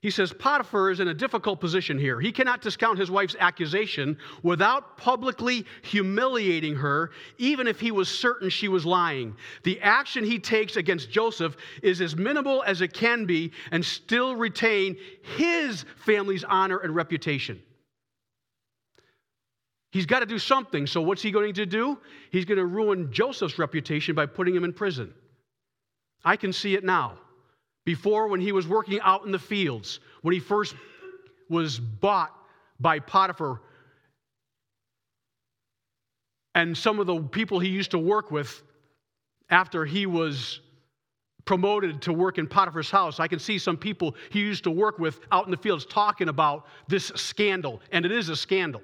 he 0.07 0.11
says 0.12 0.33
Potiphar 0.33 0.92
is 0.92 1.01
in 1.01 1.09
a 1.09 1.14
difficult 1.14 1.59
position 1.59 1.99
here. 1.99 2.21
He 2.21 2.31
cannot 2.31 2.61
discount 2.61 2.97
his 2.97 3.11
wife's 3.11 3.35
accusation 3.40 4.16
without 4.45 4.97
publicly 4.97 5.66
humiliating 5.83 6.77
her, 6.77 7.11
even 7.38 7.66
if 7.66 7.81
he 7.81 7.90
was 7.90 8.09
certain 8.09 8.49
she 8.49 8.69
was 8.69 8.87
lying. 8.87 9.35
The 9.64 9.81
action 9.81 10.23
he 10.23 10.38
takes 10.38 10.77
against 10.77 11.11
Joseph 11.11 11.57
is 11.83 12.01
as 12.01 12.14
minimal 12.14 12.62
as 12.62 12.83
it 12.83 12.92
can 12.92 13.27
be 13.27 13.51
and 13.73 13.85
still 13.85 14.37
retain 14.37 14.97
his 15.37 15.85
family's 15.97 16.45
honor 16.45 16.79
and 16.79 16.95
reputation. 16.95 17.61
He's 19.90 20.07
got 20.07 20.21
to 20.21 20.27
do 20.27 20.38
something. 20.38 20.87
So, 20.87 21.03
what's 21.03 21.23
he 21.23 21.33
going 21.33 21.55
to 21.55 21.66
do? 21.66 21.99
He's 22.31 22.45
going 22.45 22.59
to 22.59 22.66
ruin 22.66 23.12
Joseph's 23.12 23.59
reputation 23.59 24.14
by 24.14 24.27
putting 24.27 24.55
him 24.55 24.62
in 24.62 24.73
prison. 24.73 25.12
I 26.25 26.37
can 26.37 26.53
see 26.53 26.77
it 26.77 26.85
now. 26.85 27.19
Before, 27.87 28.27
when 28.27 28.40
he 28.40 28.51
was 28.51 28.66
working 28.66 29.01
out 29.01 29.25
in 29.25 29.33
the 29.33 29.38
fields, 29.38 30.01
when 30.22 30.35
he 30.35 30.40
first 30.40 30.75
was 31.49 31.79
bought 31.79 32.35
by 32.81 32.99
Potiphar, 32.99 33.62
and 36.57 36.77
some 36.77 36.99
of 36.99 37.07
the 37.07 37.22
people 37.22 37.61
he 37.61 37.68
used 37.68 37.92
to 37.92 37.99
work 37.99 38.33
with 38.33 38.62
after 39.51 39.87
he 39.87 40.05
was 40.05 40.61
promoted 41.44 42.03
to 42.03 42.12
work 42.12 42.38
in 42.38 42.49
Potiphar's 42.49 42.90
house, 42.90 43.20
I 43.20 43.29
can 43.29 43.38
see 43.38 43.57
some 43.57 43.77
people 43.77 44.16
he 44.31 44.40
used 44.40 44.64
to 44.64 44.70
work 44.72 44.99
with 44.99 45.20
out 45.31 45.44
in 45.44 45.53
the 45.53 45.57
fields 45.57 45.87
talking 45.87 46.29
about 46.29 46.66
this 46.88 47.12
scandal, 47.14 47.81
and 47.92 48.05
it 48.05 48.11
is 48.11 48.29
a 48.31 48.37
scandal. 48.37 48.83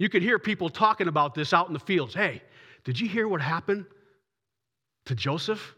You 0.00 0.08
could 0.08 0.22
hear 0.22 0.40
people 0.40 0.68
talking 0.68 1.06
about 1.06 1.34
this 1.36 1.52
out 1.52 1.68
in 1.68 1.74
the 1.74 1.78
fields. 1.78 2.12
Hey, 2.12 2.42
did 2.82 2.98
you 2.98 3.08
hear 3.08 3.28
what 3.28 3.40
happened 3.40 3.86
to 5.06 5.14
Joseph? 5.14 5.76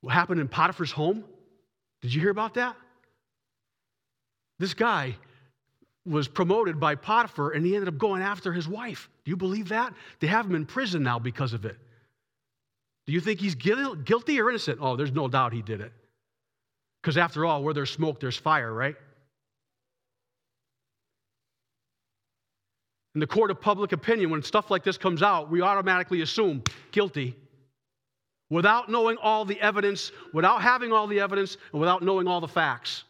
What 0.00 0.14
happened 0.14 0.40
in 0.40 0.48
Potiphar's 0.48 0.90
home? 0.90 1.24
Did 2.02 2.14
you 2.14 2.20
hear 2.20 2.30
about 2.30 2.54
that? 2.54 2.76
This 4.58 4.74
guy 4.74 5.16
was 6.06 6.28
promoted 6.28 6.80
by 6.80 6.94
Potiphar 6.94 7.50
and 7.50 7.64
he 7.64 7.74
ended 7.74 7.88
up 7.88 7.98
going 7.98 8.22
after 8.22 8.52
his 8.52 8.66
wife. 8.66 9.10
Do 9.24 9.30
you 9.30 9.36
believe 9.36 9.68
that? 9.68 9.92
They 10.20 10.26
have 10.26 10.46
him 10.46 10.54
in 10.54 10.66
prison 10.66 11.02
now 11.02 11.18
because 11.18 11.52
of 11.52 11.64
it. 11.64 11.76
Do 13.06 13.12
you 13.12 13.20
think 13.20 13.40
he's 13.40 13.54
guilty 13.54 14.40
or 14.40 14.50
innocent? 14.50 14.78
Oh, 14.80 14.96
there's 14.96 15.12
no 15.12 15.28
doubt 15.28 15.52
he 15.52 15.62
did 15.62 15.80
it. 15.80 15.92
Because 17.02 17.16
after 17.16 17.44
all, 17.44 17.62
where 17.62 17.74
there's 17.74 17.90
smoke, 17.90 18.20
there's 18.20 18.36
fire, 18.36 18.72
right? 18.72 18.94
In 23.14 23.20
the 23.20 23.26
court 23.26 23.50
of 23.50 23.60
public 23.60 23.92
opinion, 23.92 24.30
when 24.30 24.42
stuff 24.42 24.70
like 24.70 24.84
this 24.84 24.96
comes 24.96 25.22
out, 25.22 25.50
we 25.50 25.62
automatically 25.62 26.20
assume 26.20 26.62
guilty 26.92 27.36
without 28.50 28.90
knowing 28.90 29.16
all 29.16 29.44
the 29.44 29.58
evidence, 29.60 30.12
without 30.34 30.60
having 30.60 30.92
all 30.92 31.06
the 31.06 31.20
evidence, 31.20 31.56
and 31.72 31.80
without 31.80 32.02
knowing 32.02 32.26
all 32.26 32.40
the 32.40 32.48
facts. 32.48 33.04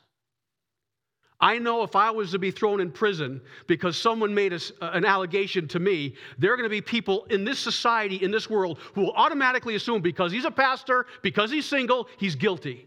I 1.41 1.59
know 1.59 1.83
if 1.83 1.97
I 1.97 2.11
was 2.11 2.33
to 2.33 2.39
be 2.39 2.51
thrown 2.51 2.81
in 2.81 2.93
prison 2.93 3.41
because 3.67 3.97
someone 3.97 4.35
made 4.35 4.53
a, 4.53 4.61
an 4.83 5.07
allegation 5.07 5.67
to 5.69 5.79
me, 5.79 6.15
there 6.39 6.53
are 6.53 6.57
going 6.57 6.69
to 6.69 6.71
be 6.71 6.83
people 6.83 7.25
in 7.31 7.45
this 7.47 7.59
society, 7.59 8.17
in 8.17 8.31
this 8.31 8.51
world, 8.51 8.79
who 8.95 9.01
will 9.01 9.15
automatically 9.15 9.75
assume 9.75 10.03
because 10.03 10.31
he's 10.31 10.45
a 10.45 10.51
pastor, 10.51 11.07
because 11.23 11.51
he's 11.51 11.65
single, 11.65 12.09
he's 12.19 12.35
guilty. 12.35 12.87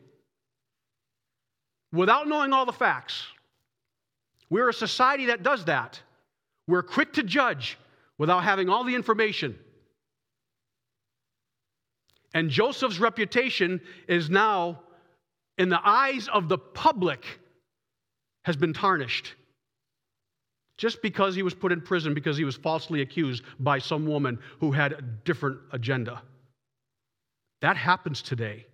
Without 1.91 2.27
knowing 2.27 2.53
all 2.53 2.65
the 2.65 2.73
facts. 2.73 3.25
We're 4.51 4.69
a 4.69 4.73
society 4.73 5.25
that 5.27 5.41
does 5.41 5.65
that. 5.65 5.99
We're 6.67 6.83
quick 6.83 7.13
to 7.13 7.23
judge 7.23 7.79
without 8.19 8.43
having 8.43 8.69
all 8.69 8.83
the 8.83 8.93
information. 8.93 9.57
And 12.33 12.49
Joseph's 12.49 12.99
reputation 12.99 13.79
is 14.07 14.29
now, 14.29 14.81
in 15.57 15.69
the 15.69 15.79
eyes 15.83 16.27
of 16.33 16.49
the 16.49 16.57
public, 16.57 17.25
has 18.43 18.55
been 18.55 18.73
tarnished. 18.73 19.33
Just 20.77 21.01
because 21.01 21.35
he 21.35 21.43
was 21.43 21.53
put 21.53 21.71
in 21.71 21.81
prison 21.81 22.13
because 22.13 22.35
he 22.35 22.43
was 22.43 22.55
falsely 22.55 23.01
accused 23.01 23.43
by 23.59 23.77
some 23.77 24.07
woman 24.07 24.39
who 24.59 24.71
had 24.71 24.93
a 24.93 25.01
different 25.01 25.59
agenda. 25.71 26.21
That 27.61 27.77
happens 27.77 28.21
today. 28.21 28.65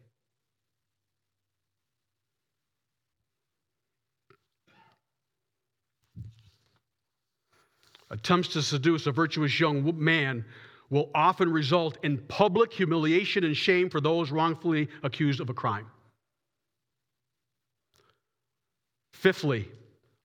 Attempts 8.09 8.47
to 8.49 8.61
seduce 8.63 9.05
a 9.05 9.11
virtuous 9.11 9.59
young 9.59 9.93
man 10.03 10.45
will 10.89 11.09
often 11.13 11.51
result 11.51 11.97
in 12.03 12.17
public 12.27 12.71
humiliation 12.73 13.43
and 13.43 13.55
shame 13.55 13.89
for 13.89 14.01
those 14.01 14.31
wrongfully 14.31 14.87
accused 15.03 15.39
of 15.39 15.49
a 15.49 15.53
crime. 15.53 15.87
Fifthly, 19.13 19.69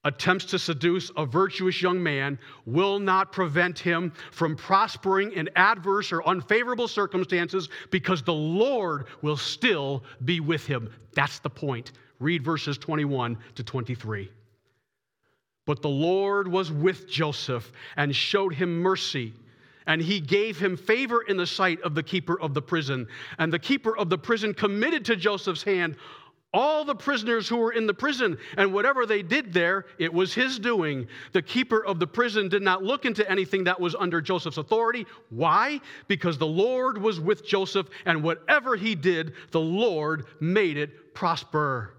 attempts 0.04 0.44
to 0.44 0.58
seduce 0.58 1.10
a 1.16 1.26
virtuous 1.26 1.80
young 1.80 2.02
man 2.02 2.38
will 2.66 2.98
not 2.98 3.32
prevent 3.32 3.78
him 3.78 4.12
from 4.30 4.54
prospering 4.54 5.32
in 5.32 5.48
adverse 5.56 6.12
or 6.12 6.26
unfavorable 6.28 6.86
circumstances 6.86 7.68
because 7.90 8.22
the 8.22 8.32
Lord 8.32 9.06
will 9.22 9.36
still 9.36 10.04
be 10.24 10.40
with 10.40 10.66
him. 10.66 10.90
That's 11.14 11.38
the 11.38 11.50
point. 11.50 11.92
Read 12.20 12.44
verses 12.44 12.78
21 12.78 13.36
to 13.54 13.64
23. 13.64 14.30
But 15.66 15.80
the 15.80 15.88
Lord 15.88 16.46
was 16.46 16.70
with 16.70 17.08
Joseph 17.08 17.72
and 17.96 18.14
showed 18.14 18.54
him 18.54 18.80
mercy 18.80 19.32
and 19.86 20.00
he 20.00 20.20
gave 20.20 20.58
him 20.58 20.76
favor 20.76 21.22
in 21.22 21.36
the 21.36 21.46
sight 21.46 21.80
of 21.82 21.94
the 21.94 22.02
keeper 22.02 22.40
of 22.40 22.54
the 22.54 22.62
prison. 22.62 23.06
And 23.38 23.52
the 23.52 23.58
keeper 23.58 23.96
of 23.96 24.10
the 24.10 24.18
prison 24.18 24.54
committed 24.54 25.04
to 25.06 25.16
Joseph's 25.16 25.62
hand 25.62 25.96
all 26.54 26.84
the 26.84 26.94
prisoners 26.94 27.48
who 27.48 27.56
were 27.56 27.72
in 27.72 27.86
the 27.86 27.92
prison, 27.92 28.38
and 28.56 28.72
whatever 28.72 29.04
they 29.04 29.22
did 29.22 29.52
there, 29.52 29.86
it 29.98 30.14
was 30.14 30.32
his 30.32 30.58
doing. 30.60 31.08
The 31.32 31.42
keeper 31.42 31.84
of 31.84 31.98
the 31.98 32.06
prison 32.06 32.48
did 32.48 32.62
not 32.62 32.84
look 32.84 33.04
into 33.04 33.28
anything 33.28 33.64
that 33.64 33.80
was 33.80 33.96
under 33.96 34.20
Joseph's 34.20 34.56
authority. 34.56 35.04
Why? 35.30 35.80
Because 36.06 36.38
the 36.38 36.46
Lord 36.46 36.96
was 36.96 37.18
with 37.18 37.44
Joseph, 37.44 37.88
and 38.06 38.22
whatever 38.22 38.76
he 38.76 38.94
did, 38.94 39.32
the 39.50 39.60
Lord 39.60 40.26
made 40.40 40.76
it 40.76 41.12
prosper. 41.12 41.94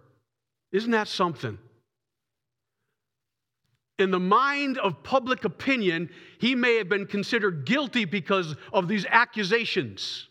Isn't 0.71 0.91
that 0.91 1.09
something? 1.09 1.59
In 3.97 4.11
the 4.11 4.19
mind 4.19 4.77
of 4.79 5.01
public 5.03 5.45
opinion, 5.45 6.09
he 6.39 6.53
may 6.53 6.77
have 6.77 6.89
been 6.89 7.05
considered 7.05 7.65
guilty 7.65 8.05
because 8.05 8.55
of 8.73 8.87
these 8.87 9.05
accusations. 9.09 10.27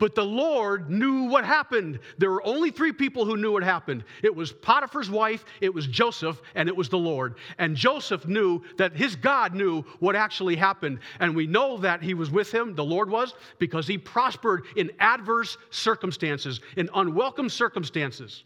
But 0.00 0.16
the 0.16 0.24
Lord 0.24 0.90
knew 0.90 1.24
what 1.24 1.44
happened. 1.44 2.00
There 2.18 2.30
were 2.30 2.44
only 2.44 2.72
three 2.72 2.90
people 2.90 3.24
who 3.24 3.36
knew 3.36 3.52
what 3.52 3.62
happened 3.62 4.04
it 4.22 4.34
was 4.34 4.52
Potiphar's 4.52 5.08
wife, 5.08 5.44
it 5.60 5.72
was 5.72 5.86
Joseph, 5.86 6.40
and 6.56 6.68
it 6.68 6.76
was 6.76 6.88
the 6.88 6.98
Lord. 6.98 7.36
And 7.58 7.76
Joseph 7.76 8.26
knew 8.26 8.62
that 8.76 8.96
his 8.96 9.14
God 9.14 9.54
knew 9.54 9.82
what 10.00 10.16
actually 10.16 10.56
happened. 10.56 10.98
And 11.20 11.36
we 11.36 11.46
know 11.46 11.76
that 11.78 12.02
he 12.02 12.14
was 12.14 12.30
with 12.30 12.52
him, 12.52 12.74
the 12.74 12.84
Lord 12.84 13.08
was, 13.08 13.34
because 13.58 13.86
he 13.86 13.96
prospered 13.96 14.64
in 14.76 14.90
adverse 14.98 15.56
circumstances, 15.70 16.60
in 16.76 16.88
unwelcome 16.94 17.48
circumstances. 17.48 18.44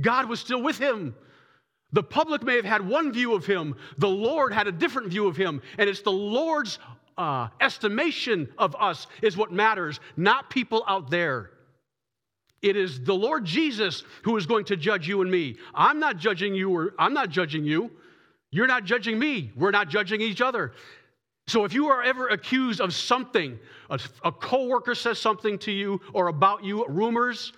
God 0.00 0.28
was 0.28 0.40
still 0.40 0.62
with 0.62 0.78
him. 0.78 1.14
The 1.92 2.02
public 2.02 2.42
may 2.42 2.56
have 2.56 2.64
had 2.64 2.86
one 2.86 3.12
view 3.12 3.34
of 3.34 3.46
him, 3.46 3.76
the 3.98 4.08
Lord 4.08 4.52
had 4.52 4.66
a 4.66 4.72
different 4.72 5.08
view 5.08 5.26
of 5.28 5.36
him, 5.36 5.62
and 5.78 5.88
it's 5.88 6.02
the 6.02 6.10
Lord's 6.12 6.78
uh, 7.16 7.48
estimation 7.60 8.48
of 8.58 8.74
us 8.76 9.06
is 9.22 9.36
what 9.36 9.52
matters, 9.52 10.00
not 10.16 10.50
people 10.50 10.84
out 10.86 11.10
there. 11.10 11.50
It 12.62 12.76
is 12.76 13.02
the 13.02 13.14
Lord 13.14 13.44
Jesus 13.44 14.02
who 14.22 14.36
is 14.36 14.46
going 14.46 14.64
to 14.66 14.76
judge 14.76 15.06
you 15.06 15.22
and 15.22 15.30
me. 15.30 15.56
I'm 15.74 16.00
not 16.00 16.16
judging 16.16 16.54
you, 16.54 16.70
or 16.70 16.94
I'm 16.98 17.14
not 17.14 17.30
judging 17.30 17.64
you. 17.64 17.90
You're 18.50 18.66
not 18.66 18.84
judging 18.84 19.18
me. 19.18 19.52
We're 19.54 19.70
not 19.70 19.88
judging 19.88 20.20
each 20.20 20.40
other. 20.40 20.72
So 21.46 21.64
if 21.64 21.72
you 21.72 21.88
are 21.88 22.02
ever 22.02 22.28
accused 22.28 22.80
of 22.80 22.92
something, 22.92 23.58
a, 23.88 24.00
a 24.24 24.32
coworker 24.32 24.94
says 24.94 25.18
something 25.20 25.58
to 25.60 25.70
you 25.70 26.00
or 26.12 26.26
about 26.28 26.64
you, 26.64 26.84
rumors, 26.88 27.52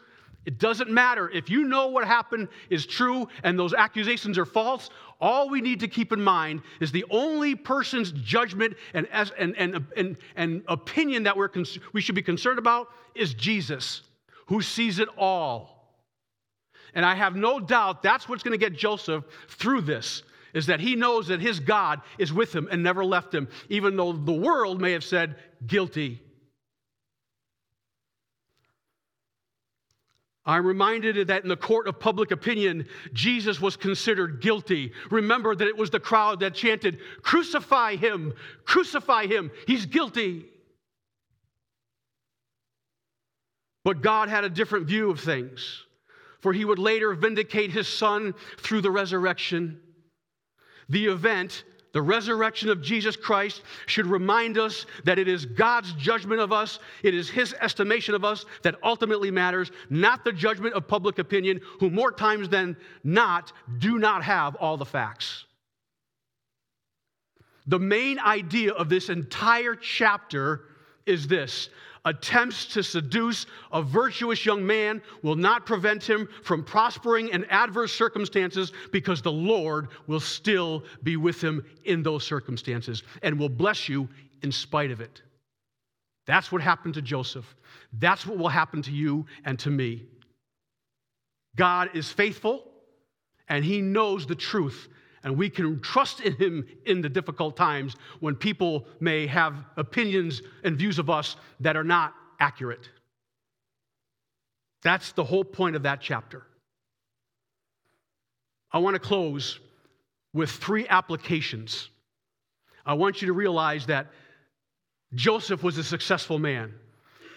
it 0.44 0.58
doesn't 0.58 0.90
matter. 0.90 1.28
If 1.28 1.50
you 1.50 1.64
know 1.64 1.88
what 1.88 2.06
happened 2.06 2.48
is 2.70 2.86
true 2.86 3.28
and 3.42 3.58
those 3.58 3.74
accusations 3.74 4.38
are 4.38 4.46
false, 4.46 4.88
all 5.20 5.50
we 5.50 5.60
need 5.60 5.80
to 5.80 5.88
keep 5.88 6.12
in 6.12 6.22
mind 6.22 6.62
is 6.80 6.90
the 6.90 7.04
only 7.10 7.54
person's 7.54 8.12
judgment 8.12 8.74
and, 8.94 9.06
and, 9.12 9.54
and, 9.58 9.84
and, 9.96 10.16
and 10.36 10.62
opinion 10.68 11.24
that 11.24 11.36
we're, 11.36 11.50
we 11.92 12.00
should 12.00 12.14
be 12.14 12.22
concerned 12.22 12.58
about 12.58 12.88
is 13.14 13.34
Jesus, 13.34 14.02
who 14.46 14.62
sees 14.62 15.00
it 15.00 15.08
all. 15.18 15.78
And 16.94 17.04
I 17.04 17.14
have 17.14 17.36
no 17.36 17.60
doubt 17.60 18.02
that's 18.02 18.28
what's 18.28 18.42
going 18.42 18.58
to 18.58 18.64
get 18.64 18.78
Joseph 18.78 19.24
through 19.48 19.82
this 19.82 20.22
is 20.54 20.66
that 20.66 20.80
he 20.80 20.96
knows 20.96 21.28
that 21.28 21.40
his 21.40 21.60
God 21.60 22.00
is 22.16 22.32
with 22.32 22.54
him 22.54 22.68
and 22.70 22.82
never 22.82 23.04
left 23.04 23.34
him, 23.34 23.48
even 23.68 23.96
though 23.96 24.12
the 24.12 24.32
world 24.32 24.80
may 24.80 24.92
have 24.92 25.04
said 25.04 25.36
guilty. 25.66 26.22
I'm 30.48 30.66
reminded 30.66 31.28
that 31.28 31.42
in 31.42 31.50
the 31.50 31.58
court 31.58 31.86
of 31.88 32.00
public 32.00 32.30
opinion, 32.30 32.88
Jesus 33.12 33.60
was 33.60 33.76
considered 33.76 34.40
guilty. 34.40 34.92
Remember 35.10 35.54
that 35.54 35.68
it 35.68 35.76
was 35.76 35.90
the 35.90 36.00
crowd 36.00 36.40
that 36.40 36.54
chanted, 36.54 37.00
Crucify 37.20 37.96
him, 37.96 38.32
crucify 38.64 39.26
him, 39.26 39.50
he's 39.66 39.84
guilty. 39.84 40.46
But 43.84 44.00
God 44.00 44.30
had 44.30 44.44
a 44.44 44.48
different 44.48 44.86
view 44.86 45.10
of 45.10 45.20
things, 45.20 45.84
for 46.40 46.54
he 46.54 46.64
would 46.64 46.78
later 46.78 47.12
vindicate 47.12 47.70
his 47.70 47.86
son 47.86 48.34
through 48.56 48.80
the 48.80 48.90
resurrection. 48.90 49.78
The 50.88 51.08
event 51.08 51.64
the 51.92 52.02
resurrection 52.02 52.68
of 52.68 52.82
Jesus 52.82 53.16
Christ 53.16 53.62
should 53.86 54.06
remind 54.06 54.58
us 54.58 54.86
that 55.04 55.18
it 55.18 55.28
is 55.28 55.46
God's 55.46 55.92
judgment 55.94 56.40
of 56.40 56.52
us, 56.52 56.78
it 57.02 57.14
is 57.14 57.30
His 57.30 57.54
estimation 57.60 58.14
of 58.14 58.24
us 58.24 58.44
that 58.62 58.76
ultimately 58.82 59.30
matters, 59.30 59.70
not 59.90 60.24
the 60.24 60.32
judgment 60.32 60.74
of 60.74 60.86
public 60.86 61.18
opinion, 61.18 61.60
who 61.80 61.90
more 61.90 62.12
times 62.12 62.48
than 62.48 62.76
not 63.04 63.52
do 63.78 63.98
not 63.98 64.22
have 64.22 64.54
all 64.56 64.76
the 64.76 64.84
facts. 64.84 65.44
The 67.66 67.78
main 67.78 68.18
idea 68.18 68.72
of 68.72 68.88
this 68.88 69.08
entire 69.10 69.74
chapter 69.74 70.64
is 71.06 71.26
this 71.26 71.68
attempts 72.08 72.64
to 72.64 72.82
seduce 72.82 73.44
a 73.70 73.82
virtuous 73.82 74.46
young 74.46 74.66
man 74.66 75.02
will 75.22 75.36
not 75.36 75.66
prevent 75.66 76.02
him 76.02 76.26
from 76.42 76.64
prospering 76.64 77.28
in 77.28 77.44
adverse 77.46 77.92
circumstances 77.92 78.72
because 78.92 79.20
the 79.20 79.30
Lord 79.30 79.88
will 80.06 80.20
still 80.20 80.84
be 81.02 81.16
with 81.16 81.42
him 81.42 81.64
in 81.84 82.02
those 82.02 82.24
circumstances 82.24 83.02
and 83.22 83.38
will 83.38 83.50
bless 83.50 83.88
you 83.88 84.08
in 84.42 84.50
spite 84.50 84.90
of 84.90 85.02
it. 85.02 85.22
That's 86.26 86.50
what 86.50 86.62
happened 86.62 86.94
to 86.94 87.02
Joseph. 87.02 87.54
That's 87.92 88.26
what 88.26 88.38
will 88.38 88.48
happen 88.48 88.80
to 88.82 88.90
you 88.90 89.26
and 89.44 89.58
to 89.60 89.70
me. 89.70 90.06
God 91.56 91.90
is 91.94 92.10
faithful 92.10 92.64
and 93.48 93.64
he 93.64 93.82
knows 93.82 94.26
the 94.26 94.34
truth 94.34 94.88
and 95.24 95.36
we 95.36 95.50
can 95.50 95.80
trust 95.80 96.20
in 96.20 96.34
him 96.34 96.66
in 96.86 97.00
the 97.00 97.08
difficult 97.08 97.56
times 97.56 97.96
when 98.20 98.34
people 98.34 98.86
may 99.00 99.26
have 99.26 99.54
opinions 99.76 100.42
and 100.64 100.76
views 100.76 100.98
of 100.98 101.10
us 101.10 101.36
that 101.60 101.76
are 101.76 101.84
not 101.84 102.14
accurate. 102.40 102.88
That's 104.82 105.12
the 105.12 105.24
whole 105.24 105.44
point 105.44 105.76
of 105.76 105.82
that 105.82 106.00
chapter. 106.00 106.44
I 108.72 108.78
want 108.78 108.94
to 108.94 109.00
close 109.00 109.58
with 110.32 110.50
three 110.50 110.86
applications. 110.88 111.88
I 112.84 112.94
want 112.94 113.20
you 113.20 113.26
to 113.26 113.32
realize 113.32 113.86
that 113.86 114.06
Joseph 115.14 115.62
was 115.62 115.78
a 115.78 115.84
successful 115.84 116.38
man. 116.38 116.74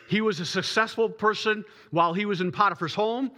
He 0.10 0.22
was 0.22 0.40
a 0.40 0.46
successful 0.46 1.10
person 1.10 1.64
while 1.92 2.14
he 2.14 2.26
was 2.26 2.42
in 2.42 2.52
Potiphar's 2.52 2.94
home. 2.94 3.32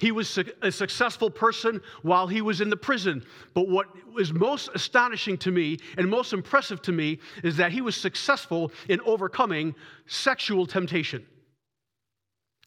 He 0.00 0.12
was 0.12 0.38
a 0.62 0.70
successful 0.70 1.28
person 1.28 1.80
while 2.02 2.28
he 2.28 2.40
was 2.40 2.60
in 2.60 2.70
the 2.70 2.76
prison. 2.76 3.24
But 3.52 3.68
what 3.68 3.88
is 4.18 4.32
most 4.32 4.70
astonishing 4.74 5.36
to 5.38 5.50
me 5.50 5.78
and 5.96 6.08
most 6.08 6.32
impressive 6.32 6.80
to 6.82 6.92
me 6.92 7.18
is 7.42 7.56
that 7.56 7.72
he 7.72 7.80
was 7.80 7.96
successful 7.96 8.70
in 8.88 9.00
overcoming 9.00 9.74
sexual 10.06 10.66
temptation. 10.66 11.26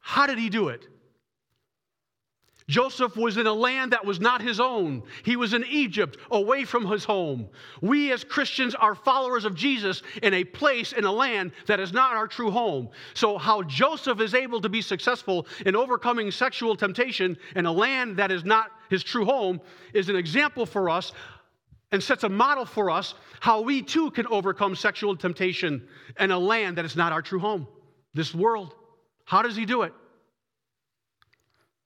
How 0.01 0.27
did 0.27 0.39
he 0.39 0.49
do 0.49 0.67
it? 0.67 0.87
Joseph 2.71 3.17
was 3.17 3.35
in 3.35 3.47
a 3.47 3.53
land 3.53 3.91
that 3.91 4.05
was 4.05 4.21
not 4.21 4.41
his 4.41 4.61
own. 4.61 5.03
He 5.23 5.35
was 5.35 5.53
in 5.53 5.65
Egypt, 5.65 6.17
away 6.31 6.63
from 6.63 6.85
his 6.85 7.03
home. 7.03 7.49
We 7.81 8.13
as 8.13 8.23
Christians 8.23 8.73
are 8.75 8.95
followers 8.95 9.43
of 9.43 9.55
Jesus 9.55 10.03
in 10.23 10.33
a 10.33 10.45
place, 10.45 10.93
in 10.93 11.03
a 11.03 11.11
land 11.11 11.51
that 11.67 11.81
is 11.81 11.91
not 11.91 12.15
our 12.15 12.27
true 12.27 12.49
home. 12.49 12.87
So, 13.13 13.37
how 13.37 13.63
Joseph 13.63 14.21
is 14.21 14.33
able 14.33 14.61
to 14.61 14.69
be 14.69 14.81
successful 14.81 15.47
in 15.65 15.75
overcoming 15.75 16.31
sexual 16.31 16.77
temptation 16.77 17.37
in 17.57 17.65
a 17.65 17.71
land 17.71 18.15
that 18.15 18.31
is 18.31 18.45
not 18.45 18.71
his 18.89 19.03
true 19.03 19.25
home 19.25 19.59
is 19.93 20.07
an 20.07 20.15
example 20.15 20.65
for 20.65 20.89
us 20.89 21.11
and 21.91 22.01
sets 22.01 22.23
a 22.23 22.29
model 22.29 22.63
for 22.63 22.89
us 22.89 23.15
how 23.41 23.59
we 23.59 23.81
too 23.81 24.11
can 24.11 24.25
overcome 24.27 24.77
sexual 24.77 25.17
temptation 25.17 25.85
in 26.21 26.31
a 26.31 26.39
land 26.39 26.77
that 26.77 26.85
is 26.85 26.95
not 26.95 27.11
our 27.11 27.21
true 27.21 27.39
home, 27.39 27.67
this 28.13 28.33
world. 28.33 28.75
How 29.25 29.41
does 29.41 29.57
he 29.57 29.65
do 29.65 29.81
it? 29.81 29.93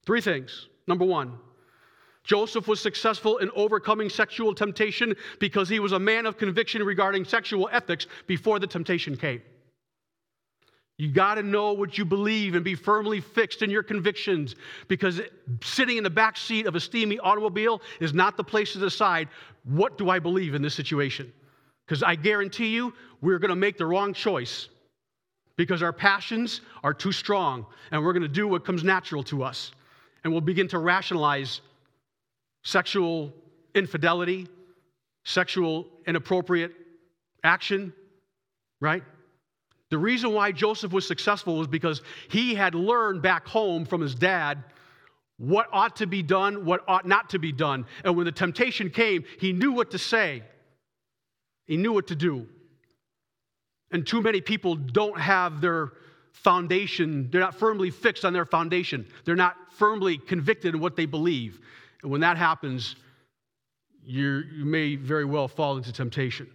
Three 0.06 0.22
things. 0.22 0.68
Number 0.88 1.06
one, 1.06 1.38
Joseph 2.24 2.68
was 2.68 2.82
successful 2.82 3.38
in 3.38 3.52
overcoming 3.56 4.10
sexual 4.10 4.54
temptation 4.54 5.16
because 5.40 5.70
he 5.70 5.80
was 5.80 5.92
a 5.92 6.00
man 6.00 6.26
of 6.26 6.38
conviction 6.38 6.84
regarding 6.84 7.24
sexual 7.24 7.70
ethics 7.72 8.08
before 8.28 8.60
the 8.60 8.68
temptation 8.68 9.16
came. 9.16 9.42
You 10.98 11.12
got 11.12 11.36
to 11.36 11.44
know 11.44 11.74
what 11.74 11.98
you 11.98 12.06
believe 12.06 12.56
and 12.56 12.64
be 12.64 12.74
firmly 12.74 13.20
fixed 13.20 13.62
in 13.62 13.70
your 13.70 13.84
convictions 13.84 14.56
because 14.88 15.22
sitting 15.62 15.98
in 15.98 16.04
the 16.04 16.10
back 16.10 16.38
seat 16.38 16.68
of 16.68 16.76
a 16.76 16.80
steamy 16.80 17.20
automobile 17.20 17.82
is 18.00 18.14
not 18.14 18.38
the 18.38 18.44
place 18.44 18.74
to 18.74 18.80
decide 18.80 19.28
what 19.64 19.98
do 19.98 20.10
I 20.10 20.20
believe 20.20 20.56
in 20.56 20.62
this 20.62 20.74
situation. 20.74 21.32
Because 21.86 22.02
I 22.02 22.16
guarantee 22.16 22.74
you, 22.74 22.94
we're 23.22 23.40
going 23.40 23.50
to 23.50 23.56
make 23.56 23.78
the 23.78 23.86
wrong 23.86 24.14
choice 24.14 24.70
because 25.58 25.84
our 25.84 25.94
passions 25.94 26.62
are 26.82 26.94
too 26.94 27.12
strong 27.12 27.66
and 27.92 28.04
we're 28.04 28.14
going 28.14 28.24
to 28.24 28.28
do 28.30 28.48
what 28.48 28.66
comes 28.66 28.84
natural 28.84 29.24
to 29.24 29.44
us 29.44 29.74
and 30.26 30.34
we'll 30.34 30.42
begin 30.42 30.68
to 30.68 30.80
rationalize 30.80 31.62
sexual 32.64 33.32
infidelity, 33.76 34.48
sexual 35.24 35.86
inappropriate 36.08 36.72
action, 37.44 37.94
right? 38.82 39.04
The 39.92 40.00
reason 40.00 40.34
why 40.34 40.52
Joseph 40.52 40.92
was 40.92 41.08
successful 41.08 41.60
was 41.60 41.68
because 41.68 42.02
he 42.28 42.56
had 42.56 42.74
learned 42.74 43.22
back 43.22 43.48
home 43.48 43.86
from 43.86 44.02
his 44.02 44.16
dad 44.16 44.64
what 45.38 45.68
ought 45.72 45.98
to 45.98 46.08
be 46.08 46.24
done, 46.24 46.66
what 46.66 46.84
ought 46.88 47.06
not 47.06 47.30
to 47.30 47.40
be 47.40 47.52
done. 47.52 47.86
And 48.04 48.18
when 48.18 48.26
the 48.26 48.32
temptation 48.32 48.90
came, 48.90 49.26
he 49.40 49.54
knew 49.54 49.74
what 49.74 49.92
to 49.92 50.00
say, 50.00 50.42
he 51.68 51.78
knew 51.78 51.94
what 51.94 52.08
to 52.08 52.16
do. 52.16 52.48
And 53.92 54.08
too 54.08 54.24
many 54.24 54.42
people 54.42 54.74
don't 54.74 55.20
have 55.20 55.62
their 55.62 55.92
foundation, 56.44 57.30
they're 57.32 57.42
not 57.42 57.56
firmly 57.56 57.90
fixed 57.90 58.26
on 58.26 58.34
their 58.34 58.46
foundation. 58.46 59.08
They're 59.24 59.36
not 59.36 59.56
firmly 59.78 60.18
convicted 60.18 60.76
in 60.76 60.82
what 60.82 60.96
they 60.96 61.06
believe. 61.06 61.60
And 62.04 62.12
when 62.12 62.22
that 62.22 62.38
happens, 62.38 62.96
you 64.04 64.44
may 64.54 64.96
very 64.96 65.26
well 65.26 65.48
fall 65.48 65.78
into 65.78 65.92
temptation. 65.92 66.48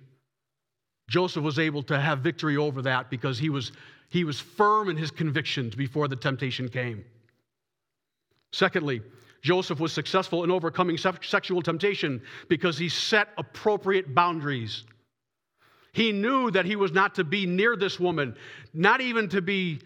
Joseph 1.08 1.42
was 1.42 1.58
able 1.58 1.82
to 1.84 1.98
have 1.98 2.20
victory 2.20 2.56
over 2.56 2.82
that 2.82 3.10
because 3.10 3.38
he 3.38 3.50
was, 3.50 3.72
he 4.08 4.22
was 4.22 4.38
firm 4.38 4.88
in 4.88 4.96
his 4.96 5.10
convictions 5.10 5.74
before 5.74 6.06
the 6.06 6.14
temptation 6.14 6.68
came. 6.68 7.04
Secondly, 8.52 9.02
Joseph 9.42 9.80
was 9.80 9.92
successful 9.92 10.44
in 10.44 10.50
overcoming 10.50 10.96
sexual 10.96 11.62
temptation 11.62 12.22
because 12.48 12.78
he 12.78 12.88
set 12.88 13.28
appropriate 13.38 14.14
boundaries. 14.14 14.84
He 15.92 16.12
knew 16.12 16.50
that 16.50 16.66
he 16.66 16.76
was 16.76 16.92
not 16.92 17.16
to 17.16 17.24
be 17.24 17.46
near 17.46 17.76
this 17.76 17.98
woman, 17.98 18.36
not 18.72 19.00
even 19.00 19.28
to 19.30 19.42
be 19.42 19.80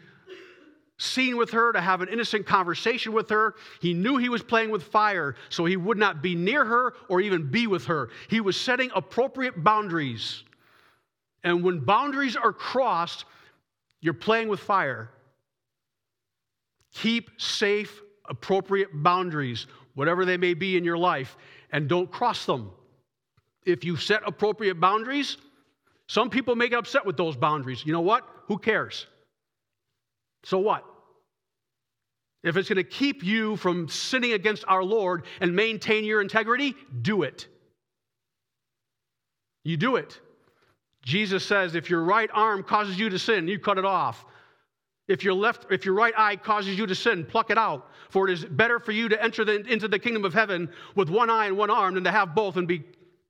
seen 0.99 1.37
with 1.37 1.51
her, 1.51 1.73
to 1.73 1.81
have 1.81 2.03
an 2.03 2.09
innocent 2.09 2.47
conversation 2.47 3.13
with 3.13 3.31
her. 3.31 3.55
He 3.81 3.95
knew 3.95 4.17
he 4.17 4.29
was 4.29 4.43
playing 4.43 4.71
with 4.71 4.83
fire, 4.83 5.35
so 5.49 5.65
he 5.65 5.77
would 5.77 5.99
not 5.99 6.23
be 6.23 6.35
near 6.35 6.65
her 6.65 6.95
or 7.09 7.21
even 7.21 7.51
be 7.51 7.67
with 7.67 7.87
her. 7.87 8.11
He 8.29 8.41
was 8.41 8.61
setting 8.61 8.91
appropriate 8.95 9.65
boundaries. 9.65 10.45
And 11.43 11.63
when 11.63 11.81
boundaries 11.81 12.37
are 12.37 12.53
crossed, 12.53 13.25
you're 14.01 14.15
playing 14.15 14.49
with 14.49 14.61
fire. 14.61 15.11
Keep 16.95 17.41
safe, 17.41 18.01
appropriate 18.29 18.91
boundaries, 18.93 19.67
whatever 19.95 20.25
they 20.25 20.37
may 20.37 20.55
be 20.55 20.77
in 20.77 20.85
your 20.85 20.99
life, 20.99 21.37
and 21.73 21.89
don't 21.89 22.11
cross 22.11 22.47
them. 22.47 22.71
If 23.67 23.85
you 23.85 23.97
set 23.97 24.23
appropriate 24.27 24.79
boundaries, 24.79 25.39
some 26.09 26.31
people 26.31 26.57
may 26.57 26.69
get 26.69 26.79
upset 26.79 27.07
with 27.07 27.17
those 27.17 27.37
boundaries. 27.37 27.85
You 27.85 27.93
know 27.93 28.01
what? 28.01 28.29
Who 28.49 28.59
cares? 28.59 29.07
So 30.45 30.59
what? 30.59 30.85
If 32.43 32.59
it's 32.59 32.69
going 32.69 32.77
to 32.77 32.85
keep 32.85 33.25
you 33.25 33.57
from 33.57 33.89
sinning 33.89 34.33
against 34.33 34.65
our 34.69 34.85
Lord 34.85 35.25
and 35.41 35.57
maintain 35.57 36.05
your 36.05 36.21
integrity, 36.21 36.75
do 37.01 37.23
it. 37.23 37.49
You 39.65 39.79
do 39.79 39.97
it. 39.97 40.21
Jesus 41.03 41.45
says 41.45 41.75
if 41.75 41.89
your 41.89 42.05
right 42.05 42.29
arm 42.35 42.63
causes 42.63 42.99
you 42.99 43.09
to 43.09 43.19
sin, 43.19 43.49
you 43.49 43.59
cut 43.59 43.79
it 43.79 43.87
off. 43.87 44.27
If 45.09 45.25
your 45.25 45.35
left, 45.35 45.67
if 45.71 45.85
your 45.85 45.95
right 45.95 46.15
eye 46.17 46.37
causes 46.37 46.79
you 46.79 46.87
to 46.87 46.95
sin, 46.95 47.25
pluck 47.25 47.51
it 47.51 47.59
out. 47.59 47.91
For 48.11 48.29
it 48.29 48.33
is 48.33 48.45
better 48.45 48.79
for 48.79 48.93
you 48.93 49.09
to 49.09 49.23
enter 49.23 49.45
the, 49.45 49.61
into 49.67 49.89
the 49.89 49.99
kingdom 49.99 50.25
of 50.25 50.35
heaven 50.35 50.71
with 50.95 51.09
one 51.09 51.31
eye 51.31 51.47
and 51.47 51.57
one 51.57 51.71
arm 51.71 51.95
than 51.95 52.05
to 52.05 52.11
have 52.11 52.35
both 52.35 52.57
and 52.57 52.69
be 52.69 52.85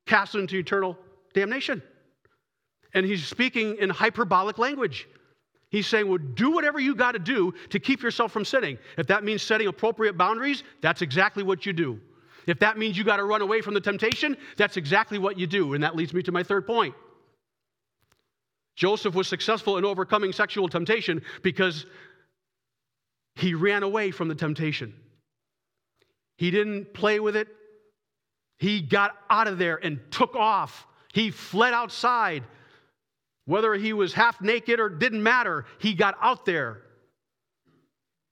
cast 0.06 0.34
into 0.34 0.56
eternal 0.56 0.98
damnation. 1.34 1.82
And 2.94 3.04
he's 3.04 3.26
speaking 3.26 3.76
in 3.78 3.90
hyperbolic 3.90 4.58
language. 4.58 5.08
He's 5.70 5.88
saying, 5.88 6.08
well, 6.08 6.18
do 6.18 6.52
whatever 6.52 6.78
you 6.78 6.94
got 6.94 7.12
to 7.12 7.18
do 7.18 7.52
to 7.70 7.80
keep 7.80 8.02
yourself 8.02 8.30
from 8.30 8.44
sinning. 8.44 8.78
If 8.96 9.08
that 9.08 9.24
means 9.24 9.42
setting 9.42 9.66
appropriate 9.66 10.16
boundaries, 10.16 10.62
that's 10.80 11.02
exactly 11.02 11.42
what 11.42 11.66
you 11.66 11.72
do. 11.72 12.00
If 12.46 12.60
that 12.60 12.78
means 12.78 12.96
you 12.96 13.04
got 13.04 13.16
to 13.16 13.24
run 13.24 13.42
away 13.42 13.60
from 13.60 13.74
the 13.74 13.80
temptation, 13.80 14.36
that's 14.56 14.76
exactly 14.76 15.18
what 15.18 15.38
you 15.38 15.46
do. 15.46 15.74
And 15.74 15.82
that 15.82 15.96
leads 15.96 16.14
me 16.14 16.22
to 16.22 16.32
my 16.32 16.42
third 16.42 16.66
point. 16.66 16.94
Joseph 18.76 19.14
was 19.14 19.28
successful 19.28 19.78
in 19.78 19.84
overcoming 19.84 20.32
sexual 20.32 20.68
temptation 20.68 21.22
because 21.42 21.86
he 23.36 23.54
ran 23.54 23.82
away 23.82 24.10
from 24.10 24.28
the 24.28 24.34
temptation. 24.34 24.94
He 26.36 26.50
didn't 26.50 26.92
play 26.94 27.20
with 27.20 27.36
it. 27.36 27.48
He 28.58 28.80
got 28.80 29.16
out 29.30 29.48
of 29.48 29.58
there 29.58 29.84
and 29.84 30.00
took 30.10 30.36
off. 30.36 30.86
He 31.12 31.30
fled 31.30 31.74
outside. 31.74 32.44
Whether 33.46 33.74
he 33.74 33.92
was 33.92 34.12
half 34.14 34.40
naked 34.40 34.80
or 34.80 34.88
didn't 34.88 35.22
matter, 35.22 35.66
he 35.78 35.94
got 35.94 36.16
out 36.20 36.46
there. 36.46 36.80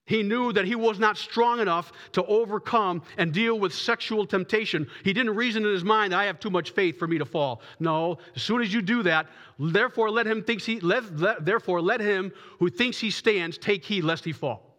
He 0.04 0.22
knew 0.22 0.52
that 0.52 0.64
he 0.64 0.74
was 0.74 0.98
not 0.98 1.16
strong 1.16 1.60
enough 1.60 1.92
to 2.12 2.24
overcome 2.24 3.02
and 3.18 3.32
deal 3.32 3.58
with 3.58 3.72
sexual 3.72 4.26
temptation. 4.26 4.88
He 5.04 5.12
didn't 5.12 5.36
reason 5.36 5.64
in 5.64 5.70
his 5.70 5.84
mind, 5.84 6.12
I 6.12 6.24
have 6.24 6.40
too 6.40 6.50
much 6.50 6.70
faith 6.72 6.98
for 6.98 7.06
me 7.06 7.18
to 7.18 7.24
fall. 7.24 7.62
No, 7.78 8.18
as 8.34 8.42
soon 8.42 8.62
as 8.62 8.74
you 8.74 8.82
do 8.82 9.04
that, 9.04 9.28
therefore 9.58 10.10
let 10.10 10.26
him 10.26 10.42
thinks 10.42 10.66
he 10.66 10.80
let, 10.80 11.16
let, 11.18 11.44
therefore 11.44 11.80
let 11.80 12.00
him 12.00 12.32
who 12.58 12.68
thinks 12.68 12.98
he 12.98 13.10
stands 13.10 13.58
take 13.58 13.84
heed 13.84 14.02
lest 14.02 14.24
he 14.24 14.32
fall. 14.32 14.76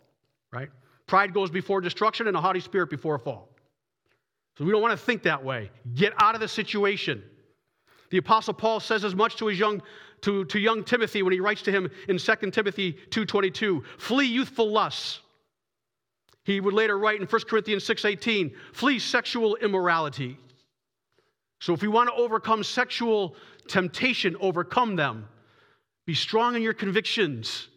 Right? 0.51 0.69
Pride 1.07 1.33
goes 1.33 1.49
before 1.49 1.79
destruction 1.79 2.27
and 2.27 2.35
a 2.35 2.41
haughty 2.41 2.59
spirit 2.59 2.89
before 2.89 3.15
a 3.15 3.19
fall. 3.19 3.49
So 4.57 4.65
we 4.65 4.71
don't 4.71 4.81
want 4.81 4.91
to 4.91 5.03
think 5.03 5.23
that 5.23 5.43
way. 5.43 5.71
Get 5.95 6.13
out 6.21 6.35
of 6.35 6.41
the 6.41 6.47
situation. 6.47 7.23
The 8.09 8.17
apostle 8.17 8.53
Paul 8.53 8.79
says 8.79 9.03
as 9.03 9.15
much 9.15 9.37
to 9.37 9.47
his 9.47 9.59
young 9.59 9.81
to, 10.21 10.45
to 10.45 10.59
young 10.59 10.83
Timothy 10.83 11.21
when 11.21 11.33
he 11.33 11.39
writes 11.39 11.61
to 11.63 11.71
him 11.71 11.89
in 12.07 12.17
2 12.17 12.51
Timothy 12.51 12.97
2.22, 13.09 13.83
flee 13.97 14.25
youthful 14.25 14.71
lusts. 14.71 15.19
He 16.45 16.59
would 16.59 16.73
later 16.73 16.97
write 16.97 17.21
in 17.21 17.27
1 17.27 17.41
Corinthians 17.41 17.83
6.18, 17.85 18.53
flee 18.73 18.99
sexual 18.99 19.55
immorality. 19.57 20.37
So 21.59 21.73
if 21.73 21.81
we 21.81 21.87
want 21.87 22.09
to 22.09 22.15
overcome 22.15 22.63
sexual 22.63 23.35
temptation, 23.67 24.35
overcome 24.39 24.95
them. 24.95 25.27
Be 26.05 26.13
strong 26.13 26.55
in 26.55 26.61
your 26.61 26.73
convictions. 26.73 27.69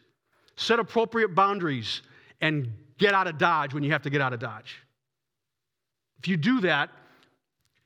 Set 0.57 0.81
appropriate 0.81 1.35
boundaries 1.35 2.03
and 2.41 2.73
get 2.99 3.15
out 3.15 3.27
of 3.27 3.39
Dodge 3.39 3.75
when 3.75 3.83
you 3.83 3.93
have 3.93 4.03
to 4.03 4.11
get 4.11 4.21
out 4.21 4.33
of 4.33 4.41
Dodge. 4.41 4.83
If 6.19 6.29
you 6.29 6.37
do 6.37 6.61
that, 6.63 6.91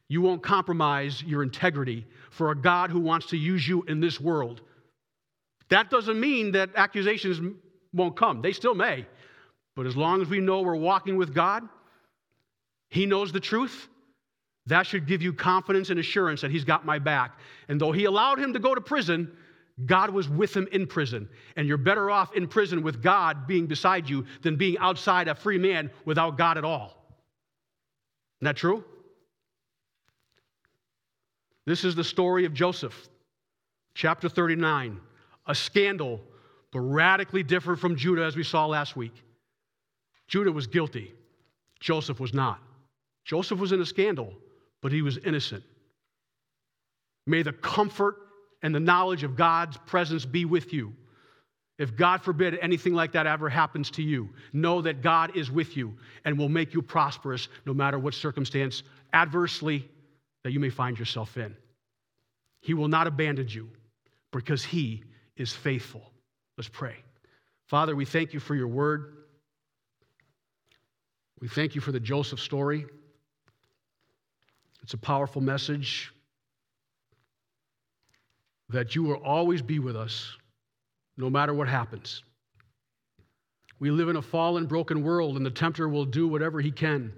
you 0.09 0.23
won't 0.23 0.43
compromise 0.43 1.23
your 1.23 1.43
integrity 1.43 2.07
for 2.31 2.51
a 2.51 2.57
God 2.57 2.91
who 2.91 3.01
wants 3.01 3.27
to 3.27 3.37
use 3.37 3.67
you 3.69 3.83
in 3.83 4.01
this 4.01 4.21
world. 4.21 4.63
That 5.69 5.91
doesn't 5.91 6.19
mean 6.19 6.53
that 6.53 6.71
accusations 6.77 7.57
won't 7.93 8.17
come, 8.17 8.41
they 8.41 8.53
still 8.53 8.75
may. 8.75 9.07
But 9.77 9.87
as 9.87 9.97
long 9.97 10.21
as 10.23 10.29
we 10.29 10.41
know 10.41 10.63
we're 10.63 10.75
walking 10.75 11.17
with 11.17 11.35
God, 11.35 11.69
He 12.89 13.07
knows 13.07 13.33
the 13.33 13.41
truth, 13.41 13.89
that 14.67 14.87
should 14.87 15.07
give 15.07 15.23
you 15.23 15.33
confidence 15.33 15.91
and 15.91 15.99
assurance 15.99 16.41
that 16.41 16.51
He's 16.51 16.65
got 16.65 16.85
my 16.85 16.99
back. 16.99 17.39
And 17.69 17.81
though 17.81 17.93
He 17.93 18.05
allowed 18.05 18.39
him 18.39 18.53
to 18.53 18.59
go 18.59 18.75
to 18.75 18.81
prison, 18.81 19.31
God 19.87 20.11
was 20.11 20.29
with 20.29 20.55
him 20.55 20.69
in 20.73 20.87
prison. 20.87 21.29
And 21.57 21.67
you're 21.67 21.79
better 21.79 22.11
off 22.11 22.35
in 22.35 22.47
prison 22.47 22.83
with 22.83 23.03
God 23.03 23.47
being 23.47 23.67
beside 23.67 24.09
you 24.09 24.27
than 24.43 24.57
being 24.57 24.77
outside 24.79 25.29
a 25.29 25.35
free 25.35 25.59
man 25.59 25.91
without 26.05 26.37
God 26.37 26.59
at 26.59 26.65
all. 26.65 26.97
Isn't 28.41 28.47
that 28.47 28.57
true? 28.57 28.85
This 31.67 31.85
is 31.85 31.95
the 31.95 32.05
story 32.05 32.45
of 32.45 32.55
Joseph, 32.55 33.09
chapter 33.95 34.29
39. 34.29 35.01
A 35.47 35.55
scandal, 35.55 36.21
but 36.73 36.81
radically 36.81 37.43
different 37.43 37.81
from 37.81 37.97
Judah, 37.97 38.25
as 38.25 38.37
we 38.37 38.45
saw 38.45 38.67
last 38.67 38.97
week. 38.97 39.15
Judah 40.29 40.53
was 40.53 40.67
guilty, 40.67 41.13
Joseph 41.81 42.21
was 42.21 42.33
not. 42.33 42.61
Joseph 43.25 43.59
was 43.59 43.73
in 43.73 43.81
a 43.81 43.87
scandal, 43.87 44.33
but 44.81 44.93
he 44.93 45.03
was 45.03 45.19
innocent. 45.19 45.63
May 47.27 47.43
the 47.43 47.53
comfort 47.53 48.17
and 48.63 48.75
the 48.75 48.81
knowledge 48.81 49.23
of 49.23 49.37
God's 49.37 49.77
presence 49.87 50.25
be 50.25 50.45
with 50.45 50.73
you. 50.73 50.93
If 51.79 51.97
God 51.97 52.23
forbid 52.23 52.59
anything 52.61 52.93
like 52.95 53.13
that 53.13 53.27
ever 53.27 53.49
happens 53.49 53.91
to 53.93 54.03
you, 54.03 54.29
know 54.53 54.83
that 54.83 55.01
God 55.01 55.37
is 55.37 55.51
with 55.51 55.77
you 55.77 55.95
and 56.25 56.39
will 56.39 56.49
make 56.49 56.75
you 56.75 56.83
prosperous 56.83 57.49
no 57.65 57.73
matter 57.73 57.99
what 57.99 58.15
circumstance 58.15 58.83
adversely 59.13 59.89
that 60.43 60.53
you 60.53 60.61
may 60.61 60.71
find 60.71 60.99
yourself 60.99 61.37
in. 61.37 61.55
He 62.61 62.75
will 62.75 62.89
not 62.89 63.07
abandon 63.07 63.49
you 63.49 63.71
because 64.33 64.65
He 64.65 65.05
is 65.37 65.53
faithful. 65.53 66.03
Let's 66.57 66.69
pray. 66.69 66.97
Father, 67.67 67.95
we 67.95 68.05
thank 68.05 68.35
you 68.35 68.41
for 68.41 68.55
your 68.55 68.69
word. 68.69 69.17
We 71.41 71.49
thank 71.49 71.75
you 71.75 71.81
for 71.81 71.93
the 71.93 72.01
Joseph 72.01 72.41
story. 72.41 72.85
It's 74.83 74.95
a 74.95 74.99
powerful 74.99 75.41
message 75.41 76.13
that 78.69 78.95
you 78.95 79.03
will 79.03 79.23
always 79.23 79.63
be 79.63 79.79
with 79.79 79.97
us 79.97 80.37
no 81.17 81.29
matter 81.29 81.53
what 81.53 81.69
happens. 81.69 82.23
We 83.79 83.91
live 83.91 84.09
in 84.09 84.17
a 84.17 84.23
fallen, 84.23 84.67
broken 84.67 85.03
world, 85.03 85.37
and 85.37 85.45
the 85.45 85.51
tempter 85.51 85.89
will 85.89 86.05
do 86.05 86.29
whatever 86.29 86.61
he 86.61 86.71
can 86.71 87.13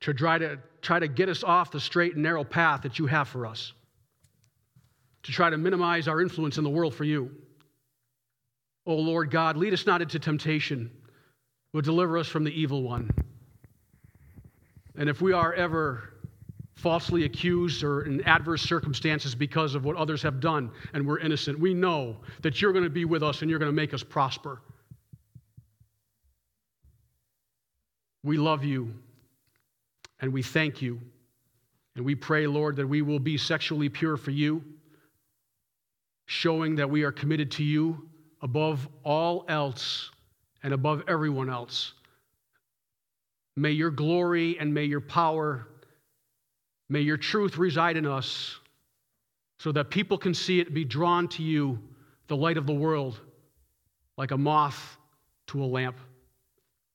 to 0.00 0.12
try 0.12 0.38
to 0.38 0.58
try 0.86 1.00
to 1.00 1.08
get 1.08 1.28
us 1.28 1.42
off 1.42 1.72
the 1.72 1.80
straight 1.80 2.14
and 2.14 2.22
narrow 2.22 2.44
path 2.44 2.82
that 2.82 2.96
you 2.96 3.06
have 3.06 3.26
for 3.26 3.44
us, 3.44 3.72
to 5.24 5.32
try 5.32 5.50
to 5.50 5.58
minimize 5.58 6.06
our 6.06 6.22
influence 6.22 6.58
in 6.58 6.64
the 6.64 6.70
world 6.70 6.94
for 6.94 7.02
you. 7.02 7.28
Oh 8.86 8.94
Lord 8.94 9.32
God, 9.32 9.56
lead 9.56 9.72
us 9.72 9.84
not 9.84 10.00
into 10.00 10.20
temptation, 10.20 10.92
but 11.72 11.84
deliver 11.84 12.16
us 12.16 12.28
from 12.28 12.44
the 12.44 12.52
evil 12.52 12.84
one. 12.84 13.10
And 14.96 15.08
if 15.08 15.20
we 15.20 15.32
are 15.32 15.52
ever 15.54 16.14
falsely 16.76 17.24
accused 17.24 17.82
or 17.82 18.02
in 18.02 18.22
adverse 18.22 18.62
circumstances 18.62 19.34
because 19.34 19.74
of 19.74 19.84
what 19.84 19.96
others 19.96 20.22
have 20.22 20.38
done 20.38 20.70
and 20.94 21.04
we're 21.04 21.18
innocent, 21.18 21.58
we 21.58 21.74
know 21.74 22.16
that 22.42 22.62
you're 22.62 22.72
going 22.72 22.84
to 22.84 22.90
be 22.90 23.04
with 23.04 23.24
us 23.24 23.42
and 23.42 23.50
you're 23.50 23.58
going 23.58 23.72
to 23.72 23.76
make 23.76 23.92
us 23.92 24.04
prosper. 24.04 24.62
We 28.22 28.36
love 28.36 28.62
you. 28.62 28.94
And 30.20 30.32
we 30.32 30.42
thank 30.42 30.80
you. 30.80 31.00
And 31.94 32.04
we 32.04 32.14
pray, 32.14 32.46
Lord, 32.46 32.76
that 32.76 32.86
we 32.86 33.02
will 33.02 33.18
be 33.18 33.38
sexually 33.38 33.88
pure 33.88 34.16
for 34.16 34.30
you, 34.30 34.62
showing 36.26 36.76
that 36.76 36.88
we 36.88 37.04
are 37.04 37.12
committed 37.12 37.50
to 37.52 37.64
you 37.64 38.08
above 38.42 38.86
all 39.02 39.44
else 39.48 40.10
and 40.62 40.74
above 40.74 41.02
everyone 41.08 41.48
else. 41.48 41.94
May 43.56 43.70
your 43.70 43.90
glory 43.90 44.58
and 44.58 44.72
may 44.72 44.84
your 44.84 45.00
power, 45.00 45.68
may 46.90 47.00
your 47.00 47.16
truth 47.16 47.56
reside 47.56 47.96
in 47.96 48.06
us 48.06 48.58
so 49.58 49.72
that 49.72 49.90
people 49.90 50.18
can 50.18 50.34
see 50.34 50.60
it, 50.60 50.74
be 50.74 50.84
drawn 50.84 51.28
to 51.28 51.42
you, 51.42 51.78
the 52.28 52.36
light 52.36 52.58
of 52.58 52.66
the 52.66 52.74
world, 52.74 53.20
like 54.18 54.32
a 54.32 54.36
moth 54.36 54.98
to 55.46 55.62
a 55.62 55.64
lamp, 55.64 55.96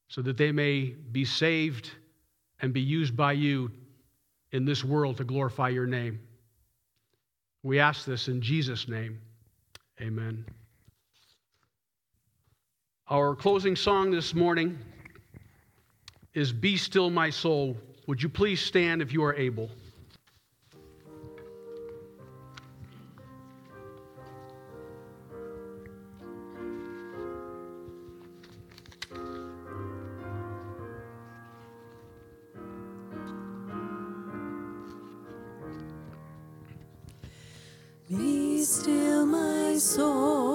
so 0.08 0.22
that 0.22 0.38
they 0.38 0.52
may 0.52 0.94
be 1.12 1.26
saved 1.26 1.92
and 2.62 2.74
be 2.74 2.82
used 2.82 3.18
by 3.18 3.34
you 3.34 3.72
in 4.52 4.66
this 4.66 4.84
world 4.84 5.18
to 5.18 5.24
glorify 5.24 5.70
your 5.70 5.88
name. 5.88 6.20
We 7.64 7.80
ask 7.80 8.06
this 8.06 8.28
in 8.28 8.42
Jesus' 8.42 8.88
name. 8.88 9.20
Amen. 10.00 10.46
Our 13.08 13.36
closing 13.36 13.76
song 13.76 14.12
this 14.12 14.34
morning 14.34 14.80
is 16.34 16.54
Be 16.54 16.78
Still 16.78 17.10
My 17.10 17.30
Soul. 17.30 17.78
Would 18.08 18.24
you 18.24 18.30
please 18.30 18.62
stand 18.62 19.02
if 19.02 19.12
you 19.14 19.24
are 19.24 19.36
able? 19.36 19.70
Be 38.18 38.62
still, 38.66 39.26
my 39.26 39.78
soul. 39.78 40.51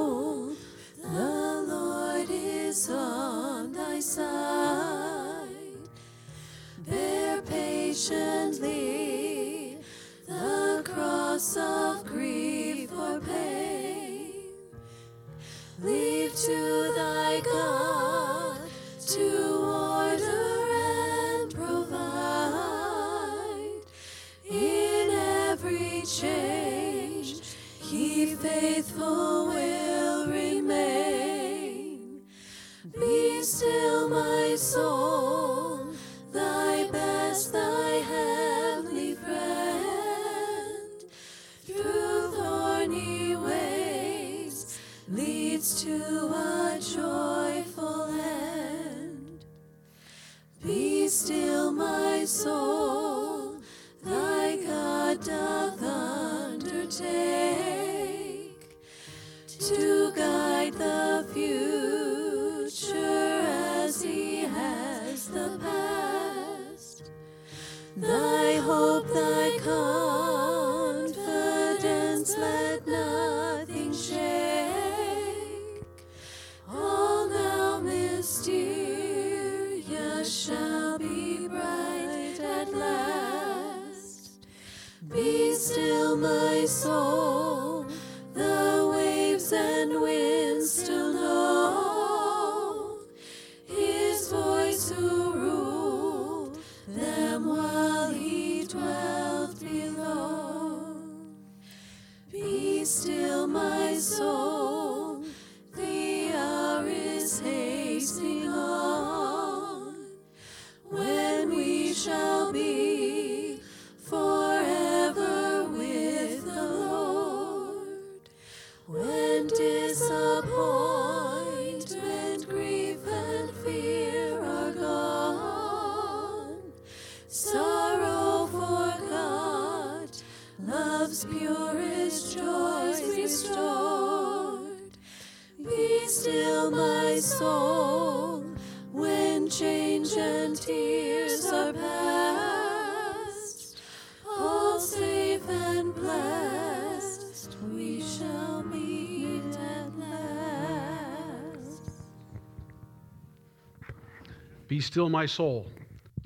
Be 154.68 154.80
still, 154.80 155.08
my 155.08 155.26
soul. 155.26 155.66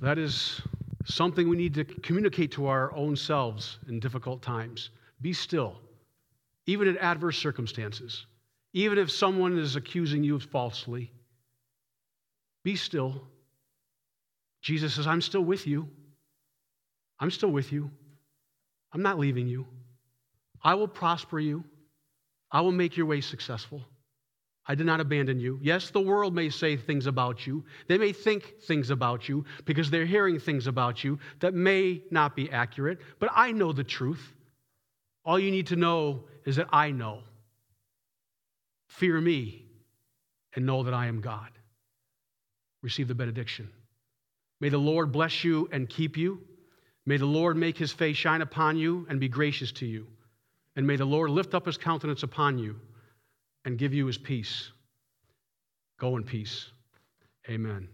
That 0.00 0.18
is 0.18 0.62
something 1.04 1.48
we 1.48 1.56
need 1.56 1.74
to 1.74 1.84
communicate 1.84 2.52
to 2.52 2.66
our 2.66 2.94
own 2.94 3.16
selves 3.16 3.78
in 3.88 4.00
difficult 4.00 4.42
times. 4.42 4.90
Be 5.20 5.32
still, 5.32 5.80
even 6.66 6.88
in 6.88 6.96
adverse 6.98 7.38
circumstances. 7.38 8.26
Even 8.72 8.98
if 8.98 9.10
someone 9.10 9.58
is 9.58 9.76
accusing 9.76 10.22
you 10.22 10.38
falsely, 10.38 11.10
be 12.62 12.76
still. 12.76 13.22
Jesus 14.62 14.94
says, 14.94 15.06
I'm 15.06 15.20
still 15.20 15.42
with 15.42 15.66
you. 15.66 15.88
I'm 17.18 17.30
still 17.30 17.50
with 17.50 17.72
you. 17.72 17.90
I'm 18.92 19.02
not 19.02 19.18
leaving 19.18 19.48
you. 19.48 19.66
I 20.62 20.74
will 20.74 20.88
prosper 20.88 21.40
you. 21.40 21.64
I 22.52 22.60
will 22.60 22.72
make 22.72 22.96
your 22.96 23.06
way 23.06 23.20
successful. 23.20 23.82
I 24.70 24.76
did 24.76 24.86
not 24.86 25.00
abandon 25.00 25.40
you. 25.40 25.58
Yes, 25.60 25.90
the 25.90 26.00
world 26.00 26.32
may 26.32 26.48
say 26.48 26.76
things 26.76 27.08
about 27.08 27.44
you. 27.44 27.64
They 27.88 27.98
may 27.98 28.12
think 28.12 28.60
things 28.68 28.90
about 28.90 29.28
you 29.28 29.44
because 29.64 29.90
they're 29.90 30.06
hearing 30.06 30.38
things 30.38 30.68
about 30.68 31.02
you 31.02 31.18
that 31.40 31.54
may 31.54 32.04
not 32.12 32.36
be 32.36 32.48
accurate, 32.52 33.00
but 33.18 33.30
I 33.34 33.50
know 33.50 33.72
the 33.72 33.82
truth. 33.82 34.32
All 35.24 35.40
you 35.40 35.50
need 35.50 35.66
to 35.66 35.76
know 35.76 36.22
is 36.46 36.54
that 36.54 36.68
I 36.72 36.92
know. 36.92 37.24
Fear 38.86 39.20
me 39.20 39.64
and 40.54 40.66
know 40.66 40.84
that 40.84 40.94
I 40.94 41.06
am 41.06 41.20
God. 41.20 41.50
Receive 42.80 43.08
the 43.08 43.14
benediction. 43.16 43.68
May 44.60 44.68
the 44.68 44.78
Lord 44.78 45.10
bless 45.10 45.42
you 45.42 45.68
and 45.72 45.88
keep 45.88 46.16
you. 46.16 46.42
May 47.06 47.16
the 47.16 47.26
Lord 47.26 47.56
make 47.56 47.76
his 47.76 47.90
face 47.90 48.16
shine 48.16 48.40
upon 48.40 48.76
you 48.76 49.04
and 49.10 49.18
be 49.18 49.28
gracious 49.28 49.72
to 49.72 49.86
you. 49.86 50.06
And 50.76 50.86
may 50.86 50.94
the 50.94 51.04
Lord 51.04 51.30
lift 51.30 51.54
up 51.54 51.66
his 51.66 51.76
countenance 51.76 52.22
upon 52.22 52.56
you 52.56 52.76
and 53.64 53.78
give 53.78 53.94
you 53.94 54.06
his 54.06 54.18
peace. 54.18 54.70
Go 55.98 56.16
in 56.16 56.24
peace. 56.24 56.70
Amen. 57.48 57.88